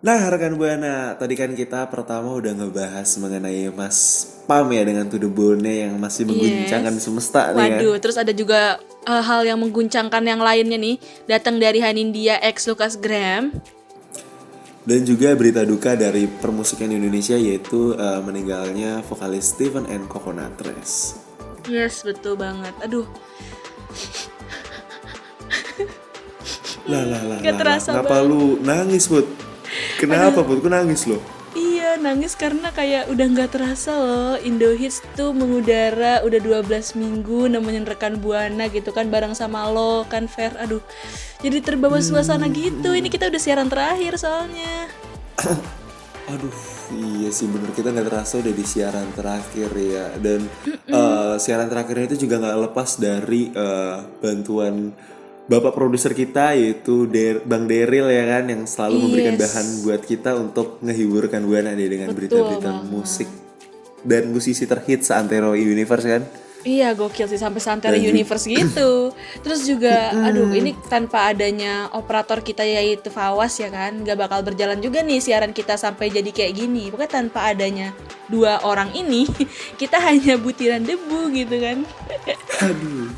Nah, 0.00 0.32
rekan 0.32 0.56
Buana, 0.56 1.20
tadi 1.20 1.36
kan 1.36 1.52
kita 1.52 1.84
pertama 1.92 2.32
udah 2.32 2.56
ngebahas 2.56 3.04
mengenai 3.20 3.68
Mas 3.68 4.24
Pam 4.48 4.72
ya 4.72 4.80
dengan 4.80 5.04
Tuduh 5.04 5.28
Bone 5.28 5.84
yang 5.84 6.00
masih 6.00 6.24
mengguncangkan 6.24 6.96
Yes. 6.96 7.04
semesta 7.04 7.52
nih 7.52 7.76
kan. 7.76 7.76
Waduh, 7.76 7.94
terus 8.00 8.16
ada 8.16 8.32
juga 8.32 8.80
eh, 9.04 9.20
hal 9.20 9.44
yang 9.44 9.60
mengguncangkan 9.60 10.24
yang 10.24 10.40
lainnya 10.40 10.80
nih, 10.80 10.96
datang 11.28 11.60
dari 11.60 11.84
Hanindia 11.84 12.40
X 12.40 12.72
Lucas 12.72 12.96
Graham. 12.96 13.52
Dan 14.90 15.06
juga 15.06 15.30
berita 15.38 15.62
duka 15.62 15.94
dari 15.94 16.26
permusikan 16.26 16.90
Indonesia 16.90 17.38
yaitu 17.38 17.94
eh, 17.94 18.18
meninggalnya 18.26 19.06
vokalis 19.06 19.54
Steven 19.54 19.86
and 19.86 20.10
Coconutres. 20.10 21.14
Yes, 21.70 22.02
betul 22.02 22.34
banget. 22.34 22.74
Aduh, 22.82 23.06
Lah 26.90 27.06
lah 27.06 27.22
lah. 27.22 27.38
Gak 27.38 27.54
lah, 27.54 27.60
terasa. 27.62 27.88
Kenapa 27.94 28.16
lu 28.26 28.58
nangis, 28.66 29.06
Put? 29.06 29.30
Kenapa, 30.02 30.42
Put? 30.42 30.58
Kok 30.58 30.72
nangis 30.74 31.06
lo? 31.06 31.22
Iya 31.90 31.98
nangis 32.06 32.38
karena 32.38 32.70
kayak 32.70 33.10
udah 33.10 33.26
nggak 33.34 33.50
terasa 33.50 33.90
loh. 33.90 34.38
Indo 34.38 34.70
Hits 34.78 35.02
tuh 35.18 35.34
mengudara 35.34 36.22
udah 36.22 36.38
12 36.62 36.94
minggu 36.94 37.50
nemenin 37.50 37.82
rekan 37.82 38.22
Buana 38.22 38.70
gitu 38.70 38.94
kan 38.94 39.10
bareng 39.10 39.34
sama 39.34 39.66
lo 39.66 40.06
kan 40.06 40.30
Fer? 40.30 40.54
Aduh 40.62 40.78
jadi 41.42 41.58
terbawa 41.58 41.98
suasana 41.98 42.46
gitu. 42.46 42.94
Ini 42.94 43.10
kita 43.10 43.26
udah 43.26 43.42
siaran 43.42 43.66
terakhir 43.66 44.22
soalnya. 44.22 44.86
Aduh, 46.30 46.54
iya 46.94 47.34
sih 47.34 47.50
bener. 47.50 47.74
Kita 47.74 47.90
nggak 47.90 48.06
terasa 48.06 48.38
udah 48.38 48.54
di 48.54 48.62
siaran 48.70 49.10
terakhir 49.10 49.70
ya. 49.74 50.06
Dan 50.14 50.46
eh, 50.70 51.34
siaran 51.42 51.66
terakhir 51.66 52.06
itu 52.06 52.22
juga 52.22 52.38
nggak 52.38 52.70
lepas 52.70 53.02
dari 53.02 53.50
eh, 53.50 53.98
bantuan 54.22 54.94
bapak 55.50 55.74
produser 55.74 56.14
kita 56.14 56.54
yaitu 56.54 57.10
Der- 57.10 57.42
Bang 57.42 57.66
Deril 57.66 58.06
ya 58.06 58.38
kan 58.38 58.46
yang 58.46 58.62
selalu 58.70 59.10
memberikan 59.10 59.34
Yes. 59.34 59.42
bahan 59.42 59.66
buat 59.82 60.02
kita 60.06 60.30
untuk 60.38 60.78
menghiburkan 60.78 61.42
buana 61.42 61.74
nih 61.74 61.90
dengan 61.90 62.14
berita-berita 62.14 62.86
musik. 62.86 63.26
Dan 64.00 64.30
musisi 64.30 64.64
terhits 64.64 65.10
seantero 65.10 65.52
universe 65.52 66.06
kan. 66.06 66.22
Iya 66.60 66.92
gokil 66.92 67.24
sih 67.24 67.40
sampai 67.40 67.56
Santero 67.56 67.96
Universe 67.96 68.44
gitu. 68.44 69.16
Terus 69.44 69.64
juga 69.64 70.12
aduh 70.12 70.52
ini 70.52 70.76
tanpa 70.92 71.32
adanya 71.32 71.88
operator 71.96 72.44
kita 72.44 72.60
yaitu 72.60 73.08
Fawas 73.08 73.56
ya 73.56 73.72
kan? 73.72 74.04
Gak 74.04 74.20
bakal 74.20 74.44
berjalan 74.44 74.76
juga 74.76 75.00
nih 75.00 75.24
siaran 75.24 75.56
kita 75.56 75.80
sampai 75.80 76.12
jadi 76.12 76.28
kayak 76.28 76.52
gini. 76.52 76.92
Pokoknya 76.92 77.24
tanpa 77.24 77.48
adanya 77.48 77.96
dua 78.28 78.60
orang 78.60 78.92
ini 78.92 79.24
kita 79.80 80.04
hanya 80.04 80.36
butiran 80.36 80.84
debu 80.84 81.32
gitu 81.32 81.56
kan. 81.64 81.80
Aduh, 82.60 83.08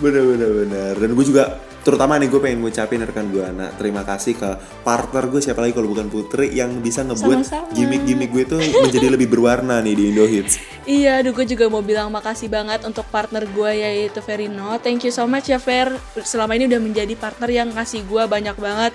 bener 0.00 0.24
bener 0.24 0.50
bener. 0.64 0.92
Dan 0.96 1.12
gue 1.12 1.24
juga 1.28 1.60
terutama 1.86 2.18
nih 2.18 2.26
gue 2.26 2.40
pengen 2.42 2.66
ngucapin 2.66 2.98
rekan 3.06 3.30
Buana 3.30 3.70
terima 3.78 4.02
kasih 4.02 4.34
ke 4.34 4.50
partner 4.82 5.30
gue 5.30 5.38
siapa 5.38 5.62
lagi 5.62 5.70
kalau 5.78 5.86
bukan 5.86 6.10
Putri 6.10 6.50
yang 6.50 6.82
bisa 6.82 7.06
ngebuat 7.06 7.46
gimmick-gimmick 7.78 8.34
gue 8.34 8.42
tuh 8.42 8.58
menjadi 8.58 9.06
lebih 9.14 9.30
berwarna 9.30 9.78
nih 9.78 9.94
di 9.94 10.04
Indo 10.10 10.26
Hits. 10.26 10.58
Iya, 10.82 11.22
aduh 11.22 11.30
gue 11.30 11.46
juga 11.46 11.70
mau 11.70 11.86
bilang 11.86 12.10
makasih 12.10 12.50
banget 12.50 12.82
untuk 12.82 13.06
partner 13.06 13.46
gue 13.46 13.70
yaitu 13.70 14.18
Verino. 14.18 14.74
Thank 14.82 15.06
you 15.06 15.14
so 15.14 15.30
much 15.30 15.46
ya 15.46 15.62
Ver. 15.62 15.94
Selama 16.26 16.58
ini 16.58 16.66
udah 16.66 16.82
menjadi 16.82 17.14
partner 17.14 17.50
yang 17.54 17.70
ngasih 17.70 18.02
gue 18.02 18.22
banyak 18.26 18.58
banget 18.58 18.90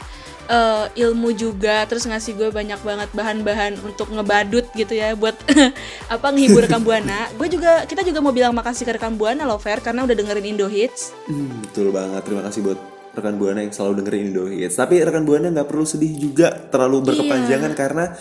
eh, 0.47 0.85
ilmu 1.05 1.33
juga, 1.33 1.83
terus 1.85 2.07
ngasih 2.07 2.33
gue 2.37 2.49
banyak 2.49 2.79
banget 2.81 3.09
bahan-bahan 3.11 3.77
untuk 3.83 4.09
ngebadut 4.09 4.65
gitu 4.73 4.93
ya 4.95 5.13
buat 5.13 5.35
apa 6.13 6.27
ngehibur 6.31 6.63
rekam 6.65 6.81
buana. 6.81 7.29
Gue 7.37 7.51
juga 7.51 7.83
kita 7.85 8.01
juga 8.01 8.23
mau 8.23 8.33
bilang 8.33 8.55
makasih 8.55 8.87
ke 8.87 8.97
rekam 8.97 9.13
buana 9.13 9.43
loh 9.43 9.59
Ver 9.61 9.83
karena 9.83 10.07
udah 10.07 10.15
dengerin 10.15 10.57
Indo 10.57 10.65
Hits. 10.65 11.13
Hmm, 11.27 11.61
betul 11.67 11.91
banget. 11.91 12.21
Terima 12.25 12.41
kasih 12.47 12.61
buat 12.65 12.79
rekan 13.11 13.35
Buana 13.35 13.59
yang 13.59 13.75
selalu 13.75 13.93
dengerin 13.99 14.23
Indo 14.31 14.47
Hits. 14.47 14.79
Tapi 14.79 15.03
rekan 15.03 15.27
Buana 15.27 15.51
nggak 15.51 15.67
perlu 15.67 15.83
sedih 15.83 16.15
juga 16.15 16.47
terlalu 16.71 17.11
berkepanjangan 17.11 17.71
karena 17.75 18.15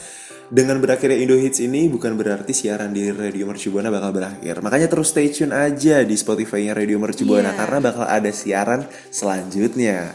dengan 0.50 0.82
berakhirnya 0.82 1.14
Indo 1.14 1.38
Hits 1.38 1.62
ini 1.62 1.86
bukan 1.86 2.18
berarti 2.18 2.50
siaran 2.50 2.90
di 2.90 3.06
Radio 3.14 3.46
Mercu 3.46 3.70
Buana 3.70 3.86
bakal 3.86 4.10
berakhir. 4.10 4.58
Makanya 4.58 4.90
terus 4.90 5.14
stay 5.14 5.30
tune 5.30 5.54
aja 5.54 6.02
di 6.02 6.18
Spotify-nya 6.18 6.74
Radio 6.74 6.98
Mercu 6.98 7.22
Buana 7.22 7.54
Iya. 7.54 7.58
karena 7.62 7.78
bakal 7.78 8.04
ada 8.10 8.30
siaran 8.34 8.82
selanjutnya. 9.14 10.10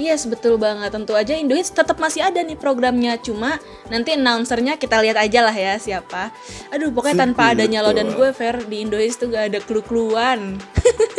Yes, 0.00 0.24
betul 0.24 0.56
banget. 0.56 0.96
Tentu 0.96 1.12
aja 1.12 1.36
Indo 1.36 1.52
Hits 1.52 1.76
tetap 1.76 2.00
masih 2.00 2.24
ada 2.24 2.40
nih 2.40 2.56
programnya. 2.56 3.20
Cuma 3.20 3.60
nanti 3.92 4.16
announcernya 4.16 4.80
kita 4.80 4.96
lihat 4.96 5.20
aja 5.20 5.44
lah 5.44 5.52
ya 5.52 5.76
siapa. 5.76 6.32
Aduh, 6.72 6.88
pokoknya 6.88 7.28
tanpa 7.28 7.52
adanya 7.52 7.84
lo 7.84 7.92
dan 7.92 8.08
gue, 8.16 8.32
Fer, 8.32 8.64
di 8.64 8.80
Indo 8.80 8.96
Hits 8.96 9.20
tuh 9.20 9.28
gak 9.28 9.52
ada 9.52 9.60
clue-cluean. 9.60 10.56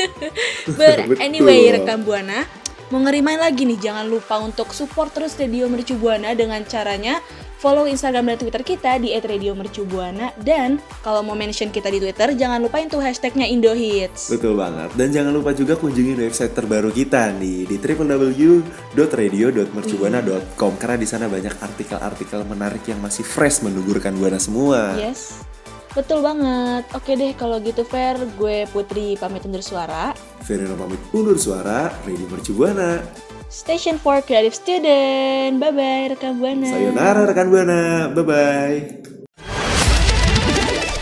But 0.81 1.21
anyway, 1.21 1.77
rekam 1.77 2.01
Buana, 2.01 2.49
mau 2.89 3.05
ngerimain 3.05 3.37
lagi 3.37 3.69
nih, 3.69 3.77
jangan 3.77 4.09
lupa 4.09 4.41
untuk 4.41 4.73
support 4.73 5.13
terus 5.13 5.37
Radio 5.37 5.69
Mercu 5.69 5.93
Buana 6.01 6.33
dengan 6.33 6.65
caranya 6.65 7.21
follow 7.61 7.85
Instagram 7.85 8.33
dan 8.33 8.41
Twitter 8.41 8.65
kita 8.65 8.97
di 8.97 9.13
@radiomercubuana 9.13 10.33
dan 10.41 10.81
kalau 11.05 11.21
mau 11.21 11.37
mention 11.37 11.69
kita 11.69 11.93
di 11.93 12.01
Twitter 12.01 12.33
jangan 12.33 12.57
lupain 12.57 12.89
tuh 12.89 12.97
hashtagnya 12.97 13.45
Indohits. 13.45 14.33
Betul 14.33 14.57
banget. 14.57 14.89
Dan 14.97 15.13
jangan 15.13 15.29
lupa 15.29 15.53
juga 15.53 15.77
kunjungi 15.77 16.17
website 16.17 16.57
terbaru 16.57 16.89
kita 16.89 17.29
nih 17.37 17.69
di 17.69 17.77
www.radio.mercubuana.com 17.77 20.73
karena 20.81 20.97
di 20.97 21.05
sana 21.05 21.29
banyak 21.29 21.53
artikel-artikel 21.61 22.41
menarik 22.49 22.81
yang 22.89 22.97
masih 22.97 23.21
fresh 23.21 23.61
menunggu 23.61 24.01
rekan 24.01 24.17
Buana 24.17 24.41
semua. 24.41 24.97
Yes. 24.97 25.45
Betul 25.91 26.23
banget. 26.23 26.87
Oke 26.95 27.19
deh 27.19 27.35
kalau 27.35 27.59
gitu 27.59 27.83
Fer, 27.83 28.15
gue 28.39 28.63
Putri 28.71 29.19
pamit 29.19 29.43
undur 29.43 29.59
suara. 29.59 30.15
Verino 30.47 30.79
pamit 30.79 31.03
undur 31.11 31.35
suara, 31.35 31.91
Radio 32.07 32.31
Mercu 32.31 32.55
Buana. 32.55 33.03
Station 33.51 33.99
for 33.99 34.23
Creative 34.23 34.55
Student. 34.55 35.59
Bye 35.59 35.75
bye 35.75 36.07
rekan 36.15 36.39
Buana. 36.39 36.71
Sayonara 36.71 37.27
rekan 37.27 37.51
Buana, 37.51 38.07
bye-bye. 38.15 39.03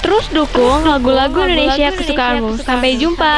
Terus 0.02 0.26
dukung 0.34 0.82
lagu-lagu 0.82 1.46
Indonesia 1.46 1.94
kesukaanmu. 1.94 2.58
Sampai 2.66 2.98
jumpa. 2.98 3.38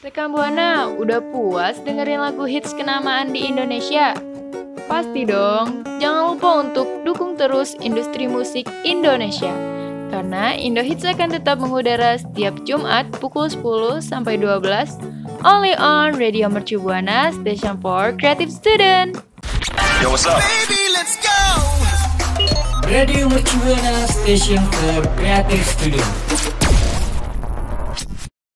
Rekan 0.00 0.32
Buana, 0.32 0.88
udah 0.96 1.20
puas 1.28 1.84
dengerin 1.84 2.24
lagu 2.24 2.48
hits 2.48 2.72
kenamaan 2.72 3.36
di 3.36 3.44
Indonesia? 3.44 4.16
Pasti 4.88 5.28
dong, 5.28 5.84
jangan 6.00 6.32
lupa 6.32 6.64
untuk 6.64 6.88
dukung 7.04 7.36
terus 7.36 7.76
industri 7.84 8.24
musik 8.24 8.64
Indonesia. 8.88 9.52
Karena 10.08 10.54
Indo 10.54 10.86
Hits 10.86 11.02
akan 11.02 11.34
tetap 11.34 11.58
mengudara 11.58 12.14
setiap 12.14 12.54
Jumat 12.62 13.10
pukul 13.18 13.50
10 13.50 13.98
sampai 13.98 14.38
12 14.38 15.15
only 15.44 15.74
on 15.74 16.16
Radio 16.18 16.48
Mercu 16.48 16.78
Buana 16.80 17.32
Station 17.40 17.80
for 17.80 18.12
Creative 18.18 18.50
Student. 18.50 19.16
Yo, 20.02 20.10
what's 20.10 20.26
up? 20.26 20.38
Radio 22.86 23.28
Mercu 23.28 23.56
Buana 23.64 24.06
Station 24.08 24.62
for 24.72 25.02
Creative 25.16 25.64
Studio. 25.64 26.25